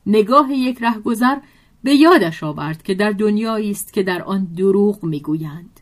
نگاه 0.06 0.52
یک 0.52 0.78
رهگذر 0.82 1.36
به 1.82 1.94
یادش 1.94 2.42
آورد 2.42 2.82
که 2.82 2.94
در 2.94 3.10
دنیایی 3.10 3.70
است 3.70 3.92
که 3.92 4.02
در 4.02 4.22
آن 4.22 4.44
دروغ 4.44 5.04
می‌گویند. 5.04 5.80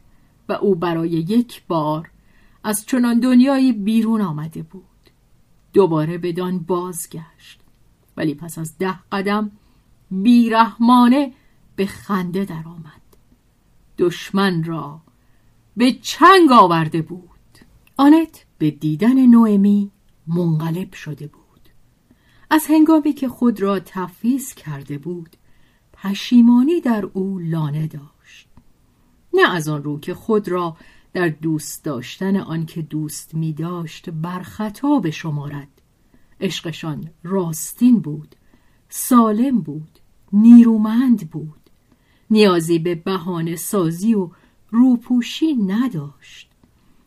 و 0.49 0.53
او 0.53 0.75
برای 0.75 1.11
یک 1.11 1.63
بار 1.69 2.11
از 2.65 2.87
چنان 2.87 3.21
دنیایی 3.21 3.73
بیرون 3.73 4.21
آمده 4.21 4.63
بود. 4.63 4.83
دوباره 5.73 6.19
بدان 6.19 6.59
بازگشت. 6.59 7.61
ولی 8.17 8.35
پس 8.35 8.59
از 8.59 8.79
ده 8.79 8.95
قدم 9.13 9.51
بیرحمانه 10.11 11.33
به 11.77 11.87
خنده 11.87 12.45
درآمد. 12.45 13.03
دشمن 13.99 14.65
را 14.65 15.01
به 15.77 15.93
چنگ 15.93 16.53
آورده 16.53 17.03
بود. 17.03 17.29
آنت 17.97 18.45
به 18.59 18.71
دیدن 18.71 19.27
نوئمی 19.27 19.91
منقلب 20.27 20.93
شده 20.93 21.27
بود. 21.27 21.43
از 22.51 22.67
هنگامی 22.69 23.13
که 23.13 23.29
خود 23.29 23.61
را 23.61 23.81
تفیز 23.81 24.55
کرده 24.55 24.99
بود 24.99 25.37
پشیمانی 25.93 26.81
در 26.81 27.05
او 27.13 27.39
لانه 27.39 27.87
داشت. 27.87 28.49
نه 29.35 29.51
از 29.51 29.69
آن 29.69 29.83
رو 29.83 30.01
که 30.01 30.15
خود 30.15 30.49
را 30.49 30.77
در 31.13 31.29
دوست 31.29 31.85
داشتن 31.85 32.37
آن 32.37 32.67
که 32.67 32.83
دوست 32.83 33.35
می 33.35 33.53
داشت 33.53 34.11
برخطا 34.11 34.99
به 34.99 35.11
شمارد 35.11 35.69
عشقشان 36.41 37.11
راستین 37.23 38.01
بود 38.01 38.37
سالم 38.89 39.61
بود 39.61 39.99
نیرومند 40.33 41.31
بود. 41.31 41.71
نیازی 42.31 42.79
به 42.79 42.95
بهانه 42.95 43.57
سازی 43.57 44.15
و 44.15 44.31
روپوشی 44.73 45.55
نداشت. 45.55 46.51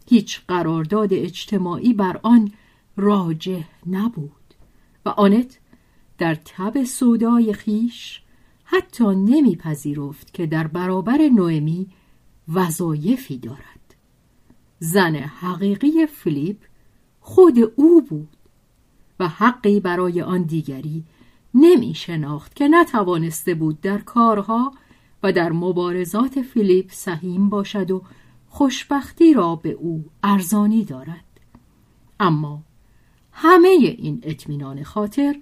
هیچ 0.09 0.41
قرارداد 0.47 1.13
اجتماعی 1.13 1.93
بر 1.93 2.19
آن 2.23 2.51
راجه 2.97 3.65
نبود 3.87 4.53
و 5.05 5.09
آنت 5.09 5.59
در 6.17 6.35
تب 6.35 6.83
سودای 6.83 7.53
خیش 7.53 8.21
حتی 8.63 9.03
نمیپذیرفت 9.03 10.33
که 10.33 10.45
در 10.45 10.67
برابر 10.67 11.17
نوئمی 11.17 11.87
وظایفی 12.53 13.37
دارد. 13.37 13.95
زن 14.79 15.15
حقیقی 15.15 16.05
فلیپ 16.05 16.57
خود 17.19 17.59
او 17.75 18.01
بود 18.01 18.37
و 19.19 19.27
حقی 19.27 19.79
برای 19.79 20.21
آن 20.21 20.41
دیگری 20.43 21.03
نمی 21.53 21.93
شناخت 21.93 22.55
که 22.55 22.67
نتوانسته 22.67 23.53
بود 23.53 23.81
در 23.81 23.97
کارها 23.97 24.73
و 25.25 25.31
در 25.31 25.51
مبارزات 25.51 26.41
فیلیپ 26.41 26.91
سهیم 26.91 27.49
باشد 27.49 27.91
و 27.91 28.01
خوشبختی 28.49 29.33
را 29.33 29.55
به 29.55 29.71
او 29.71 30.05
ارزانی 30.23 30.83
دارد. 30.83 31.25
اما 32.19 32.63
همه 33.31 33.67
این 33.97 34.19
اطمینان 34.23 34.83
خاطر 34.83 35.35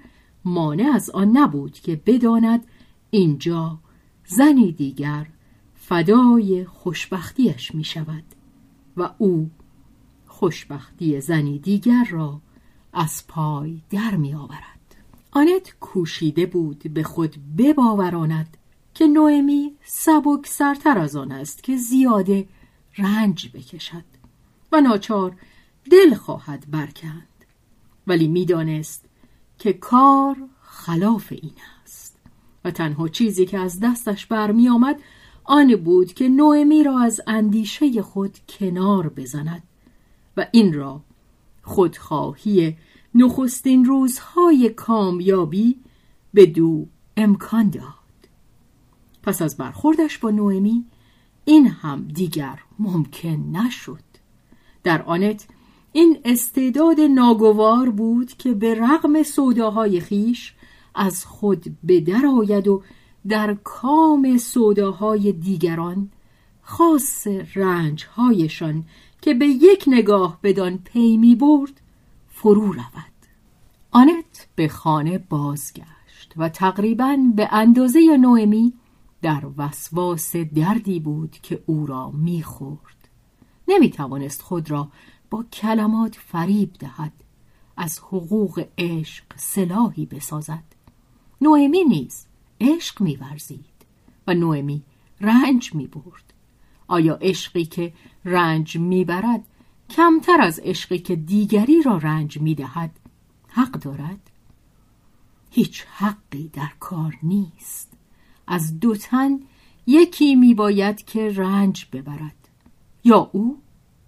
مانع 0.46 0.92
از 0.96 1.10
آن 1.10 1.38
نبود 1.38 1.74
که 1.74 2.02
بداند 2.06 2.66
اینجا 3.10 3.80
زنی 4.26 4.72
دیگر 4.72 5.28
فدای 5.76 6.66
خوشبختیش 6.66 7.76
می 7.76 7.84
شود 7.84 8.24
و 8.98 9.10
او 9.18 9.52
خوشبختی 10.28 11.22
زنی 11.22 11.60
دیگر 11.60 12.08
را 12.12 12.42
از 12.94 13.28
پای 13.28 13.82
در 13.90 14.16
می 14.16 14.34
آورد. 14.34 14.96
آنت 15.32 15.76
کوشیده 15.80 16.46
بود 16.46 16.94
به 16.94 17.04
خود 17.04 17.36
بباوراند 17.58 18.58
که 18.94 19.08
نوئمی 19.08 19.76
سبک 19.84 20.48
سرتر 20.48 20.98
از 20.98 21.16
آن 21.16 21.32
است 21.32 21.64
که 21.64 21.78
زیاده 21.78 22.48
رنج 22.98 23.50
بکشد 23.54 24.04
و 24.72 24.82
ناچار 24.82 25.36
دل 25.92 26.14
خواهد 26.14 26.66
برکند. 26.72 27.28
ولی 28.08 28.28
می‌دانست 28.28 29.06
که 29.60 29.74
کار 29.74 30.38
خلاف 30.62 31.32
این 31.32 31.54
است 31.84 32.18
و 32.66 32.72
تنها 32.72 33.08
چیزی 33.08 33.46
که 33.46 33.60
از 33.60 33.80
دستش 33.80 34.26
برمی 34.26 34.70
آمد 34.70 35.00
آن 35.44 35.76
بود 35.76 36.14
که 36.14 36.30
نوئمی 36.30 36.84
را 36.84 37.00
از 37.00 37.22
اندیشه 37.28 38.02
خود 38.02 38.38
کنار 38.50 39.10
بزند 39.10 39.64
و 40.38 40.48
این 40.52 40.74
را 40.74 41.02
خودخواهی 41.64 42.78
نخستین 43.16 43.86
روزهای 43.86 44.70
کامیابی 44.70 45.80
به 46.34 46.46
دو 46.46 46.86
امکان 47.18 47.70
داد. 47.70 48.03
پس 49.24 49.42
از 49.42 49.58
برخوردش 49.58 50.18
با 50.18 50.30
نوئمی 50.30 50.86
این 51.46 51.68
هم 51.68 52.08
دیگر 52.08 52.60
ممکن 52.80 53.30
نشد. 53.30 54.04
در 54.84 55.02
آنت 55.02 55.48
این 55.92 56.18
استعداد 56.26 57.00
ناگوار 57.00 57.90
بود 57.90 58.34
که 58.34 58.54
به 58.54 58.76
رغم 58.76 59.24
سوداهای 59.24 60.00
خیش 60.00 60.54
از 60.96 61.26
خود 61.26 61.78
به 61.84 62.00
در 62.00 62.26
آید 62.26 62.68
و 62.68 62.84
در 63.28 63.58
کام 63.64 64.38
سوداهای 64.38 65.32
دیگران 65.32 66.10
خاص 66.62 67.28
رنجهایشان 67.56 68.84
که 69.22 69.34
به 69.34 69.46
یک 69.46 69.84
نگاه 69.88 70.40
بدان 70.44 70.78
پی 70.78 71.18
می 71.18 71.36
برد 71.36 71.82
فرو 72.30 72.72
رود. 72.72 73.14
آنت 73.92 74.48
به 74.56 74.68
خانه 74.68 75.18
بازگشت 75.18 76.34
و 76.38 76.50
تقریبا 76.50 77.18
به 77.36 77.50
اندازه 77.52 78.18
نوئمی 78.18 78.74
در 79.24 79.46
وسواس 79.58 80.36
دردی 80.36 81.00
بود 81.00 81.32
که 81.32 81.64
او 81.66 81.86
را 81.86 82.12
می‌خورد. 82.12 83.08
نمی 83.68 83.90
توانست 83.90 84.42
خود 84.42 84.72
را 84.72 84.92
با 85.30 85.44
کلمات 85.44 86.16
فریب 86.16 86.74
دهد 86.74 87.14
از 87.78 88.00
حقوق 88.00 88.66
عشق 88.78 89.26
سلاحی 89.36 90.06
بسازد. 90.06 90.64
نوئمی 91.42 91.84
نیز 91.84 92.26
عشق 92.62 93.02
میورزید 93.02 93.86
و 94.28 94.34
نوئمی 94.34 94.84
رنج 95.22 95.76
می‌برد. 95.76 96.34
آیا 96.88 97.16
عشقی 97.22 97.66
که 97.66 97.94
رنج 98.26 98.78
می‌برد 98.78 99.44
کمتر 99.90 100.42
از 100.42 100.60
عشقی 100.60 101.00
که 101.00 101.16
دیگری 101.16 101.82
را 101.82 101.98
رنج 101.98 102.42
می‌دهد 102.42 103.00
حق 103.48 103.72
دارد؟ 103.72 104.30
هیچ 105.52 105.86
حقی 105.98 106.48
در 106.48 106.72
کار 106.80 107.18
نیست. 107.24 107.93
از 108.48 108.80
دو 108.80 108.96
تن 108.96 109.40
یکی 109.88 110.36
میباید 110.36 111.06
که 111.06 111.30
رنج 111.30 111.88
ببرد. 111.92 112.50
یا 113.04 113.30
او 113.32 113.62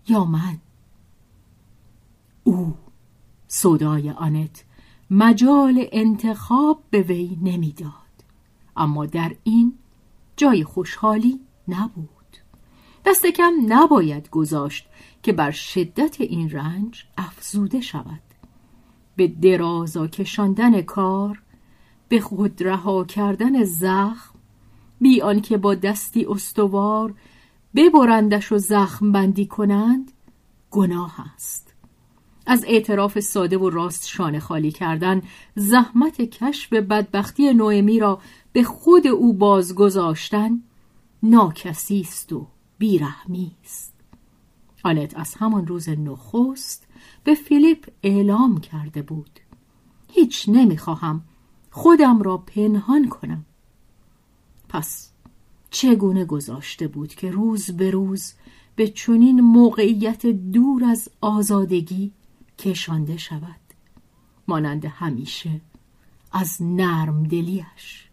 یا 0.08 0.26
من. 0.26 0.58
او 2.44 2.76
صدای 3.48 4.10
آنت 4.10 4.64
مجال 5.10 5.88
انتخاب 5.92 6.84
به 6.90 7.02
وی 7.02 7.38
نمی‌داد. 7.42 7.92
اما 8.78 9.06
در 9.06 9.36
این 9.44 9.74
جای 10.38 10.64
خوشحالی 10.64 11.40
نبود. 11.68 12.10
دست 13.06 13.26
کم 13.26 13.54
نباید 13.68 14.30
گذاشت 14.30 14.88
که 15.24 15.34
بر 15.34 15.52
شدت 15.52 16.22
این 16.22 16.50
رنج 16.50 17.06
افزوده 17.18 17.82
شود. 17.82 18.22
به 19.16 19.28
درازا 19.28 20.08
کشاندن 20.08 20.82
کار 20.82 21.42
به 22.10 22.20
خود 22.20 22.64
رها 22.64 23.04
کردن 23.04 23.64
زخم 23.64 24.40
بی 25.02 25.22
آنکه 25.22 25.58
با 25.58 25.76
دستی 25.76 26.26
استوار 26.26 27.14
ببرندش 27.76 28.52
و 28.52 28.58
زخم 28.58 29.12
بندی 29.12 29.46
کنند 29.46 30.12
گناه 30.72 31.16
است. 31.34 31.74
از 32.46 32.66
اعتراف 32.68 33.20
ساده 33.20 33.58
و 33.58 33.70
راست 33.70 34.08
شانه 34.08 34.40
خالی 34.40 34.72
کردن 34.72 35.22
زحمت 35.56 36.22
کشف 36.22 36.74
بدبختی 36.74 37.54
نوئمی 37.54 38.00
را 38.00 38.20
به 38.54 38.64
خود 38.64 39.08
او 39.08 39.34
بازگذاشتن 39.34 40.64
ناکسی 41.24 42.02
است 42.02 42.34
و 42.34 42.48
بیرحمی 42.78 43.52
است. 43.64 43.94
آنت 44.84 45.20
از 45.20 45.36
همان 45.36 45.68
روز 45.68 45.90
نخست 45.90 46.88
به 47.24 47.36
فیلیپ 47.36 47.90
اعلام 48.04 48.58
کرده 48.58 49.02
بود. 49.02 49.40
هیچ 50.12 50.50
نمی‌خواهم 50.50 51.22
خودم 51.78 52.22
را 52.22 52.38
پنهان 52.38 53.10
کنم. 53.10 53.46
پس 54.70 55.10
چگونه 55.70 56.26
گذاشته 56.26 56.88
بود 56.88 57.16
که 57.16 57.32
روز 57.32 57.72
به 57.72 57.92
روز 57.92 58.34
به 58.76 58.88
چنین 58.88 59.42
موقعیت 59.42 60.26
دور 60.26 60.84
از 60.84 61.10
آزادگی 61.22 62.12
کشانده 62.60 63.18
شود 63.18 63.60
مانند 64.48 64.86
همیشه 64.86 65.62
از 66.32 66.58
نرم 66.62 67.24
دلیش 67.24 68.08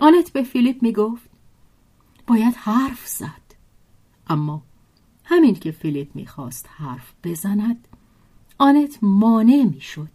آنت 0.00 0.32
به 0.32 0.42
فیلیپ 0.42 0.82
می 0.82 0.92
گفت 0.92 1.30
باید 2.26 2.54
حرف 2.54 3.08
زد. 3.08 3.54
اما 4.26 4.62
همین 5.24 5.54
که 5.54 5.70
فیلیپ 5.70 6.16
می‌خواست 6.16 6.68
حرف 6.70 7.12
بزند 7.24 7.88
آنت 8.58 8.98
مانع 9.02 9.64
می‌شد 9.64 10.13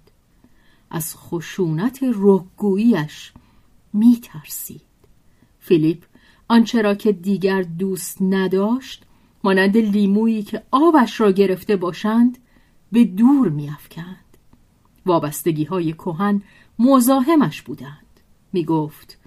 از 0.90 1.16
خشونت 1.18 2.00
رکگوییش 2.14 3.34
میترسید. 3.94 4.82
فیلیپ 5.60 6.04
آنچه 6.48 6.82
را 6.82 6.96
که 6.96 7.12
دیگر 7.12 7.62
دوست 7.62 8.18
نداشت 8.22 9.06
مانند 9.44 9.78
لیمویی 9.78 10.44
که 10.44 10.64
آبش 10.72 11.22
را 11.22 11.32
گرفته 11.32 11.76
باشند 11.76 12.38
به 12.92 13.04
دور 13.04 13.50
میافکند. 13.50 14.26
وابستگی 15.06 15.64
های 15.64 15.94
کهن 15.94 16.42
مزاحمش 16.80 17.62
بودند. 17.62 18.20
می‌گفت 18.54 19.18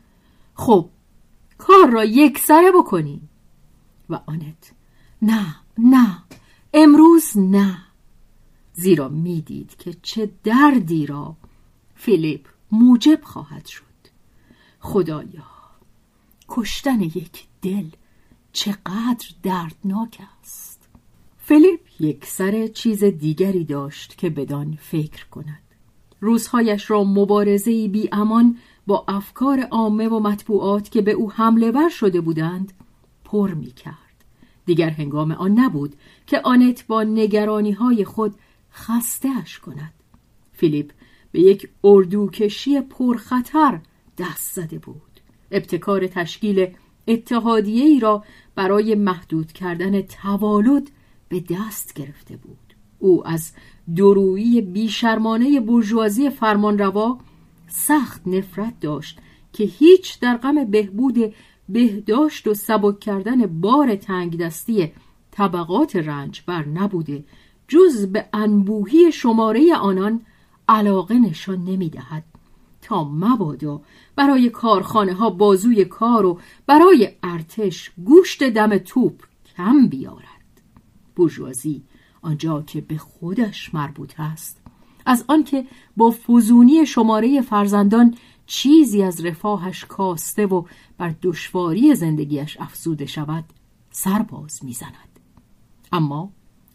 خب 0.55 0.89
کار 1.59 1.91
را 1.91 2.05
یک 2.05 2.39
سره 2.39 2.73
بکنیم 2.73 3.29
و 4.11 4.21
آنت 4.27 4.73
نه 5.23 5.57
نه 5.79 6.19
امروز 6.75 7.39
نه. 7.39 7.79
زیرا 8.75 9.09
می‌دید 9.09 9.77
که 9.77 9.95
چه 10.03 10.31
دردی 10.45 11.07
را 11.07 11.37
فیلیپ 12.05 12.47
موجب 12.73 13.19
خواهد 13.23 13.67
شد 13.67 13.83
خدایا 14.81 15.47
کشتن 16.49 17.01
یک 17.01 17.47
دل 17.63 17.85
چقدر 18.53 19.27
دردناک 19.43 20.19
است 20.41 20.89
فیلیپ 21.39 21.81
یک 22.01 22.25
سر 22.25 22.67
چیز 22.67 23.05
دیگری 23.05 23.65
داشت 23.65 24.19
که 24.19 24.31
بدان 24.31 24.79
فکر 24.81 25.27
کند 25.27 25.63
روزهایش 26.21 26.91
را 26.91 27.05
مبارزه 27.05 27.89
بی 27.89 28.09
امان 28.13 28.59
با 28.87 29.05
افکار 29.09 29.61
عامه 29.61 30.09
و 30.09 30.21
مطبوعات 30.21 30.91
که 30.91 31.03
به 31.03 31.13
او 31.13 31.33
حمله 31.33 31.71
ور 31.71 31.89
شده 31.89 32.21
بودند 32.21 32.73
پر 33.25 33.55
می 33.55 33.73
کرد. 33.73 34.25
دیگر 34.67 34.91
هنگام 34.91 35.33
آن 35.33 35.59
نبود 35.59 35.97
که 36.27 36.41
آنت 36.41 36.87
با 36.87 37.03
نگرانی 37.03 37.73
های 37.73 38.05
خود 38.05 38.35
خستهش 38.73 39.59
کند. 39.59 39.93
فیلیپ 40.53 40.93
به 41.33 41.41
یک 41.41 41.69
اردوکشی 41.85 42.81
پرخطر 42.81 43.81
دست 44.19 44.55
زده 44.55 44.79
بود. 44.79 45.21
ابتکار 45.51 46.07
تشکیل 46.07 46.67
اتحادیه 47.09 47.85
ای 47.85 48.01
را 48.01 48.25
برای 48.55 48.95
محدود 48.95 49.53
کردن 49.53 50.03
توالد 50.03 50.91
به 51.29 51.45
دست 51.51 51.95
گرفته 51.95 52.37
بود. 52.37 52.59
او 52.99 53.27
از 53.29 53.53
درویی 53.97 54.61
بیشرمانه 54.61 55.61
برجوازی 55.61 56.31
فرمانروا 56.31 57.19
سخت 57.69 58.27
نفرت 58.27 58.81
داشت 58.81 59.19
که 59.53 59.65
هیچ 59.65 60.21
در 60.21 60.37
غم 60.37 60.65
بهبود 60.65 61.35
بهداشت 61.69 62.47
و 62.47 62.55
سبک 62.55 63.01
کردن 63.01 63.47
بار 63.47 63.97
تنگ 63.97 64.39
دستی 64.39 64.93
طبقات 65.31 65.97
رنج 65.97 66.43
بر 66.47 66.65
نبوده 66.69 67.25
جز 67.69 68.07
به 68.07 68.25
انبوهی 68.33 69.13
شماره 69.13 69.75
آنان 69.75 70.21
علاقه 70.69 71.19
نشان 71.19 71.65
نمی 71.65 71.91
دهد 71.91 72.25
تا 72.83 73.05
مبادا 73.05 73.81
برای 74.17 74.51
کارخانه 74.51 75.15
ها 75.15 75.31
بازوی 75.31 75.85
کار 75.85 76.27
و 76.27 76.41
برای 76.67 77.11
ارتش 77.23 77.91
گوشت 78.05 78.45
دم 78.45 78.79
توپ 78.79 79.23
کم 79.57 79.87
بیارد. 79.87 80.63
بورژوازی 81.17 81.83
آنجا 82.23 82.63
که 82.63 82.81
به 82.81 82.99
خودش 82.99 83.75
مربوط 83.75 84.21
است. 84.21 84.63
از 85.07 85.25
آنکه 85.29 85.67
با 85.97 86.15
فزونی 86.27 86.87
شماره 86.87 87.41
فرزندان 87.41 88.15
چیزی 88.47 89.03
از 89.03 89.25
رفاهش 89.25 89.85
کاسته 89.85 90.47
و 90.47 90.65
بر 90.99 91.15
دشواری 91.23 91.95
زندگیش 91.95 92.57
افزوده 92.61 93.07
شود 93.07 93.45
سرباز 93.91 94.65
می‌زند. 94.65 95.21
اما 95.93 96.33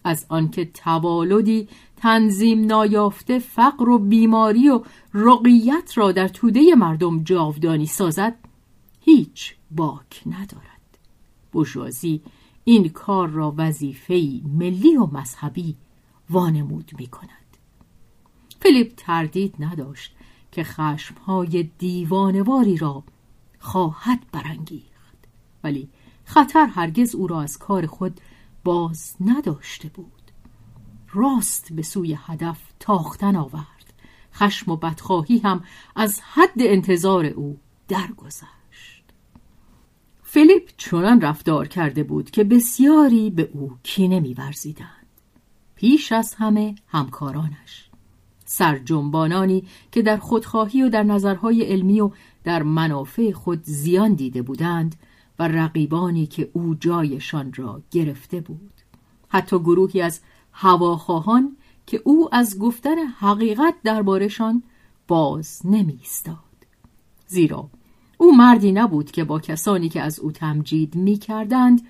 از 0.07 0.25
آنکه 0.29 0.65
توالدی 0.65 1.67
تنظیم 1.97 2.65
نایافته 2.65 3.39
فقر 3.39 3.89
و 3.89 3.99
بیماری 3.99 4.69
و 4.69 4.81
رقیت 5.13 5.91
را 5.95 6.11
در 6.11 6.27
توده 6.27 6.75
مردم 6.75 7.23
جاودانی 7.23 7.85
سازد 7.85 8.35
هیچ 9.01 9.55
باک 9.71 10.23
ندارد 10.25 10.97
بوژوازی 11.51 12.21
این 12.63 12.89
کار 12.89 13.27
را 13.27 13.53
وظیفه‌ای 13.57 14.41
ملی 14.45 14.97
و 14.97 15.05
مذهبی 15.05 15.75
وانمود 16.29 16.91
می 16.99 17.07
کند. 17.07 17.57
فیلیپ 18.59 18.93
تردید 18.97 19.55
نداشت 19.59 20.15
که 20.51 20.63
خشمهای 20.63 21.69
دیوانواری 21.77 22.77
را 22.77 23.03
خواهد 23.59 24.19
برانگیخت 24.31 25.17
ولی 25.63 25.89
خطر 26.25 26.65
هرگز 26.65 27.15
او 27.15 27.27
را 27.27 27.41
از 27.41 27.57
کار 27.57 27.85
خود 27.85 28.21
باز 28.67 29.15
نداشته 29.21 29.89
بود. 29.89 30.31
راست 31.13 31.73
به 31.73 31.81
سوی 31.81 32.17
هدف 32.21 32.59
تاختن 32.79 33.35
آورد. 33.35 33.93
خشم 34.33 34.71
و 34.71 34.75
بدخواهی 34.75 35.37
هم 35.37 35.63
از 35.95 36.21
حد 36.21 36.59
انتظار 36.59 37.25
او 37.25 37.57
درگذشت. 37.87 39.03
فیلیپ 40.23 40.69
چنان 40.77 41.21
رفتار 41.21 41.67
کرده 41.67 42.03
بود 42.03 42.31
که 42.31 42.43
بسیاری 42.43 43.29
به 43.29 43.49
او 43.53 43.77
کینه 43.83 44.19
میورزیدند. 44.19 45.07
پیش 45.75 46.11
از 46.11 46.33
همه 46.33 46.75
همکارانش. 46.87 47.89
سرجنبانانی 48.45 49.63
که 49.91 50.01
در 50.01 50.17
خودخواهی 50.17 50.83
و 50.83 50.89
در 50.89 51.03
نظرهای 51.03 51.63
علمی 51.63 52.01
و 52.01 52.11
در 52.43 52.63
منافع 52.63 53.31
خود 53.31 53.63
زیان 53.63 54.13
دیده 54.13 54.41
بودند 54.41 54.95
و 55.39 55.47
رقیبانی 55.47 56.25
که 56.25 56.49
او 56.53 56.75
جایشان 56.75 57.53
را 57.53 57.81
گرفته 57.91 58.41
بود 58.41 58.73
حتی 59.27 59.59
گروهی 59.59 60.01
از 60.01 60.21
هواخواهان 60.51 61.57
که 61.85 62.01
او 62.05 62.35
از 62.35 62.59
گفتن 62.59 62.97
حقیقت 62.97 63.75
دربارشان 63.83 64.63
باز 65.07 65.61
نمی 65.65 65.99
استاد. 66.03 66.37
زیرا 67.27 67.69
او 68.17 68.35
مردی 68.35 68.71
نبود 68.71 69.11
که 69.11 69.23
با 69.23 69.39
کسانی 69.39 69.89
که 69.89 70.01
از 70.01 70.19
او 70.19 70.31
تمجید 70.31 70.95
می 70.95 71.17
کردند 71.17 71.81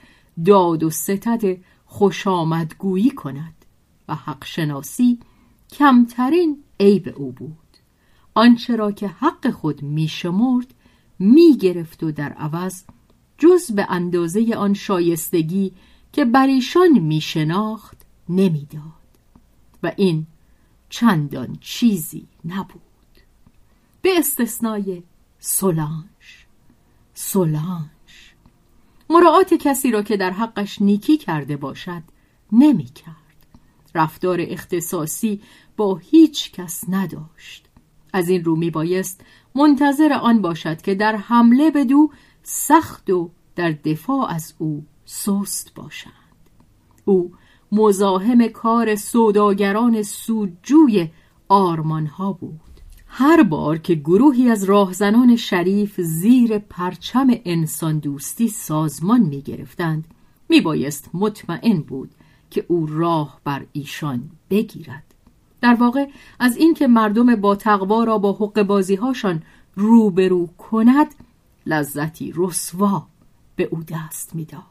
داد 0.45 0.83
و 0.83 0.89
ستد 0.89 1.57
خوش 1.85 2.27
آمدگویی 2.27 3.09
کند 3.09 3.65
و 4.07 4.15
حق 4.15 4.45
شناسی 4.45 5.19
کمترین 5.71 6.63
عیب 6.79 7.13
او 7.17 7.31
بود 7.31 7.57
آنچه 8.33 8.75
را 8.75 8.91
که 8.91 9.07
حق 9.07 9.49
خود 9.49 9.83
می 9.83 10.07
شمرد 10.07 10.73
می 11.19 11.57
گرفت 11.57 12.03
و 12.03 12.11
در 12.11 12.33
عوض 12.33 12.83
جز 13.37 13.71
به 13.71 13.85
اندازه 13.89 14.55
آن 14.55 14.73
شایستگی 14.73 15.73
که 16.13 16.25
بر 16.25 16.47
ایشان 16.47 16.99
می 16.99 17.21
شناخت 17.21 17.97
نمی‌داد 18.29 18.81
و 19.83 19.91
این 19.97 20.27
چندان 20.89 21.57
چیزی 21.61 22.27
نبود. 22.45 22.81
به 24.01 24.19
استثنای 24.19 25.03
سولانش 25.39 26.45
سولانش 27.13 28.33
مراعات 29.09 29.53
کسی 29.53 29.91
را 29.91 30.01
که 30.01 30.17
در 30.17 30.31
حقش 30.31 30.81
نیکی 30.81 31.17
کرده 31.17 31.57
باشد 31.57 32.03
نمی 32.51 32.85
کرد. 32.85 33.15
رفتار 33.95 34.37
اختصاصی 34.41 35.41
با 35.77 35.95
هیچ 35.95 36.51
کس 36.51 36.83
نداشت. 36.89 37.65
از 38.13 38.29
این 38.29 38.43
رو 38.43 38.55
می 38.55 38.71
بایست 38.71 39.21
منتظر 39.55 40.13
آن 40.13 40.41
باشد 40.41 40.81
که 40.81 40.95
در 40.95 41.15
حمله 41.15 41.71
به 41.71 41.85
دو 41.85 42.11
سخت 42.49 43.09
و 43.09 43.29
در 43.55 43.71
دفاع 43.71 44.31
از 44.31 44.53
او 44.57 44.85
سست 45.05 45.73
باشند. 45.75 46.13
او 47.05 47.31
مزاحم 47.71 48.47
کار 48.47 48.95
سوداگران 48.95 50.03
سودجوی 50.03 51.09
آرمانها 51.49 52.33
بود. 52.33 52.59
هر 53.07 53.43
بار 53.43 53.77
که 53.77 53.95
گروهی 53.95 54.49
از 54.49 54.63
راهزنان 54.63 55.35
شریف 55.35 56.01
زیر 56.01 56.57
پرچم 56.57 57.27
انسان 57.45 57.99
دوستی 57.99 58.47
سازمان 58.47 59.21
می 59.21 59.41
گرفتند 59.41 60.05
می 60.49 60.61
بایست 60.61 61.09
مطمئن 61.13 61.81
بود 61.81 62.09
که 62.49 62.65
او 62.67 62.85
راه 62.85 63.39
بر 63.43 63.65
ایشان 63.71 64.29
بگیرد. 64.49 65.03
در 65.61 65.73
واقع 65.73 66.07
از 66.39 66.57
اینکه 66.57 66.87
مردم 66.87 67.35
با 67.35 67.55
تقوا 67.55 68.03
را 68.03 68.17
با 68.17 68.33
حق 68.33 68.63
بازی 68.63 68.95
هاشان 68.95 69.43
روبرو 69.75 70.47
کند 70.47 71.15
لذتی 71.67 72.33
رسوا 72.35 73.07
به 73.55 73.63
او 73.71 73.83
دست 73.83 74.35
می‌داد. 74.35 74.63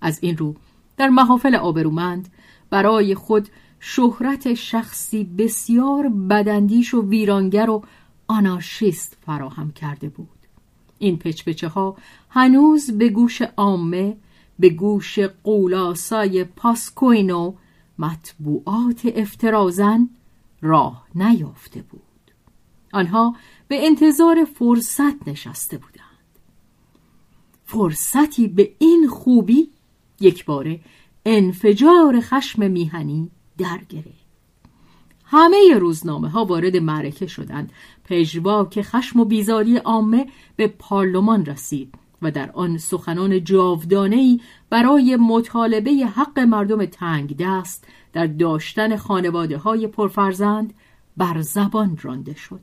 از 0.00 0.18
این 0.22 0.36
رو 0.36 0.54
در 0.96 1.08
محافل 1.08 1.54
آبرومند 1.54 2.28
برای 2.70 3.14
خود 3.14 3.48
شهرت 3.80 4.54
شخصی 4.54 5.24
بسیار 5.24 6.08
بدندیش 6.08 6.94
و 6.94 7.08
ویرانگر 7.08 7.70
و 7.70 7.84
آنارشیست 8.28 9.16
فراهم 9.26 9.72
کرده 9.72 10.08
بود. 10.08 10.28
این 10.98 11.18
پچپچه 11.18 11.68
ها 11.68 11.96
هنوز 12.30 12.90
به 12.90 13.08
گوش 13.08 13.42
عامه 13.42 14.16
به 14.58 14.68
گوش 14.68 15.18
قولاسای 15.18 16.44
پاسکوینو 16.44 17.54
مطبوعات 17.98 19.06
افترازن 19.16 20.08
راه 20.62 21.06
نیافته 21.14 21.82
بود. 21.82 22.00
آنها 22.92 23.36
به 23.68 23.86
انتظار 23.86 24.44
فرصت 24.44 25.28
نشسته 25.28 25.78
بودند. 25.78 26.05
فرصتی 27.66 28.48
به 28.48 28.72
این 28.78 29.08
خوبی 29.08 29.70
یک 30.20 30.44
باره 30.44 30.80
انفجار 31.26 32.20
خشم 32.20 32.70
میهنی 32.70 33.30
در 33.58 33.80
گرفت 33.88 34.26
همه 35.24 35.78
روزنامه 35.78 36.28
ها 36.28 36.44
وارد 36.44 36.76
معرکه 36.76 37.26
شدند. 37.26 37.72
که 38.64 38.82
خشم 38.82 39.20
و 39.20 39.24
بیزاری 39.24 39.76
عامه 39.76 40.26
به 40.56 40.66
پارلمان 40.66 41.46
رسید 41.46 41.94
و 42.22 42.30
در 42.30 42.50
آن 42.50 42.78
سخنان 42.78 43.44
جاودانهای 43.44 44.40
برای 44.70 45.16
مطالبه 45.16 45.90
حق 45.90 46.38
مردم 46.38 46.84
تنگ 46.84 47.36
دست 47.36 47.86
در 48.12 48.26
داشتن 48.26 48.96
خانواده 48.96 49.58
های 49.58 49.86
پرفرزند 49.86 50.74
بر 51.16 51.40
زبان 51.40 51.98
رانده 52.02 52.34
شد. 52.34 52.60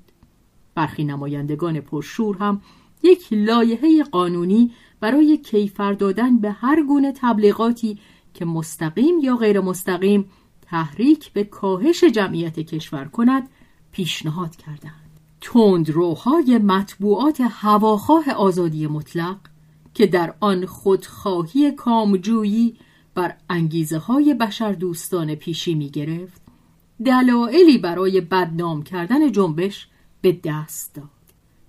برخی 0.75 1.03
نمایندگان 1.03 1.81
پرشور 1.81 2.37
هم 2.37 2.61
یک 3.03 3.27
لایحه 3.31 4.03
قانونی 4.03 4.71
برای 5.03 5.37
کیفر 5.37 5.93
دادن 5.93 6.37
به 6.37 6.51
هر 6.51 6.83
گونه 6.83 7.13
تبلیغاتی 7.15 7.99
که 8.33 8.45
مستقیم 8.45 9.19
یا 9.19 9.35
غیر 9.35 9.59
مستقیم 9.59 10.25
تحریک 10.61 11.33
به 11.33 11.43
کاهش 11.43 12.03
جمعیت 12.03 12.59
کشور 12.59 13.05
کند 13.05 13.49
پیشنهاد 13.91 14.55
کردند 14.55 15.19
تندروهای 15.41 16.57
مطبوعات 16.57 17.41
هواخواه 17.49 18.31
آزادی 18.31 18.87
مطلق 18.87 19.37
که 19.93 20.07
در 20.07 20.33
آن 20.39 20.65
خودخواهی 20.65 21.71
کامجویی 21.71 22.77
بر 23.15 23.35
انگیزه 23.49 23.97
های 23.97 24.33
بشر 24.33 24.71
دوستان 24.71 25.35
پیشی 25.35 25.75
می 25.75 25.89
گرفت 25.89 26.41
دلایلی 27.05 27.77
برای 27.77 28.21
بدنام 28.21 28.83
کردن 28.83 29.31
جنبش 29.31 29.87
به 30.21 30.39
دست 30.43 30.95
داد. 30.95 31.09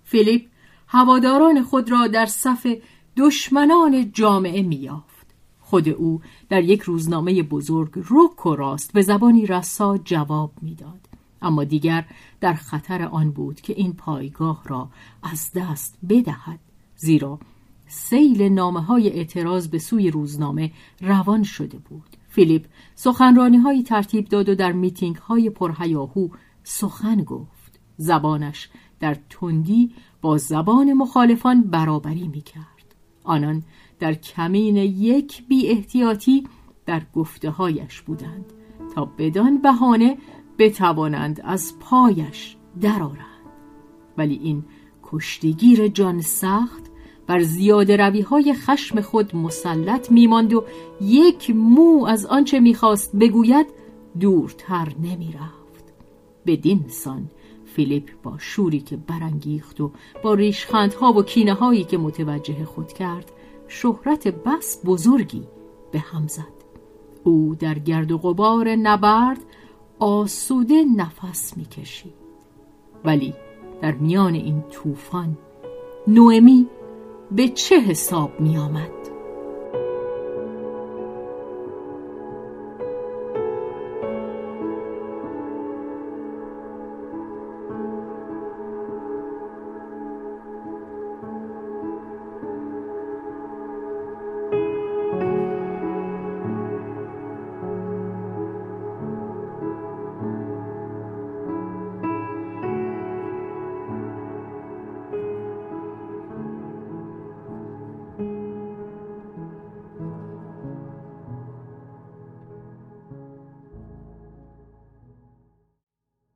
فیلیپ 0.04 0.46
هواداران 0.86 1.62
خود 1.62 1.90
را 1.90 2.06
در 2.06 2.26
صف 2.26 2.66
دشمنان 3.16 4.12
جامعه 4.12 4.62
می‌یافت 4.62 5.26
خود 5.60 5.88
او 5.88 6.20
در 6.48 6.64
یک 6.64 6.82
روزنامه 6.82 7.42
بزرگ 7.42 7.90
رک 8.10 8.46
و 8.46 8.56
راست 8.56 8.92
به 8.92 9.02
زبانی 9.02 9.46
رسا 9.46 9.98
جواب 9.98 10.52
می‌داد. 10.62 11.00
اما 11.42 11.64
دیگر 11.64 12.04
در 12.40 12.54
خطر 12.54 13.02
آن 13.02 13.30
بود 13.30 13.60
که 13.60 13.72
این 13.76 13.92
پایگاه 13.92 14.62
را 14.66 14.88
از 15.22 15.50
دست 15.54 15.98
بدهد. 16.08 16.58
زیرا 16.96 17.38
سیل 17.86 18.42
نامه 18.42 18.80
های 18.80 19.08
اعتراض 19.08 19.68
به 19.68 19.78
سوی 19.78 20.10
روزنامه 20.10 20.72
روان 21.00 21.42
شده 21.42 21.78
بود. 21.78 22.16
فیلیپ 22.28 22.64
سخنرانی 22.94 23.56
های 23.56 23.82
ترتیب 23.82 24.28
داد 24.28 24.48
و 24.48 24.54
در 24.54 24.72
میتینگ 24.72 25.16
های 25.16 25.50
پرهیاهو 25.50 26.28
سخن 26.62 27.22
گفت. 27.22 27.80
زبانش 27.96 28.68
در 29.00 29.16
تندی 29.30 29.92
با 30.20 30.38
زبان 30.38 30.92
مخالفان 30.92 31.62
برابری 31.62 32.28
می 32.28 32.40
کرد 32.40 32.73
آنان 33.24 33.62
در 33.98 34.14
کمین 34.14 34.76
یک 34.76 35.46
بی 35.46 35.68
احتیاطی 35.68 36.44
در 36.86 37.02
گفته 37.14 37.50
هایش 37.50 38.00
بودند 38.00 38.52
تا 38.94 39.04
بدان 39.04 39.58
بهانه 39.58 40.18
بتوانند 40.58 41.40
از 41.44 41.78
پایش 41.80 42.56
درآرند. 42.80 43.24
ولی 44.18 44.40
این 44.42 44.64
کشتیگیر 45.02 45.88
جان 45.88 46.20
سخت 46.20 46.84
بر 47.26 47.40
زیاده 47.42 47.96
روی 47.96 48.20
های 48.20 48.54
خشم 48.54 49.00
خود 49.00 49.36
مسلط 49.36 50.12
میماند 50.12 50.54
و 50.54 50.64
یک 51.00 51.50
مو 51.50 52.06
از 52.06 52.26
آنچه 52.26 52.60
می‌خواست 52.60 53.16
بگوید 53.16 53.66
دورتر 54.20 54.92
نمی‌رفت. 55.02 55.94
بدین 56.46 56.84
سان 56.88 57.30
فیلیپ 57.74 58.10
با 58.22 58.34
شوری 58.38 58.80
که 58.80 58.96
برانگیخت 58.96 59.80
و 59.80 59.90
با 60.22 60.34
ریشخندها 60.34 61.12
و 61.12 61.22
کینه 61.22 61.54
هایی 61.54 61.84
که 61.84 61.98
متوجه 61.98 62.64
خود 62.64 62.92
کرد 62.92 63.32
شهرت 63.68 64.28
بس 64.28 64.80
بزرگی 64.84 65.42
به 65.92 65.98
هم 65.98 66.26
زد 66.26 66.54
او 67.24 67.56
در 67.58 67.78
گرد 67.78 68.12
و 68.12 68.18
غبار 68.18 68.68
نبرد 68.68 69.38
آسوده 69.98 70.84
نفس 70.96 71.56
می‌کشید 71.56 72.12
ولی 73.04 73.34
در 73.80 73.92
میان 73.92 74.34
این 74.34 74.64
طوفان 74.70 75.38
نوئمی 76.06 76.66
به 77.30 77.48
چه 77.48 77.80
حساب 77.80 78.40
می 78.40 78.56
آمد؟ 78.58 79.03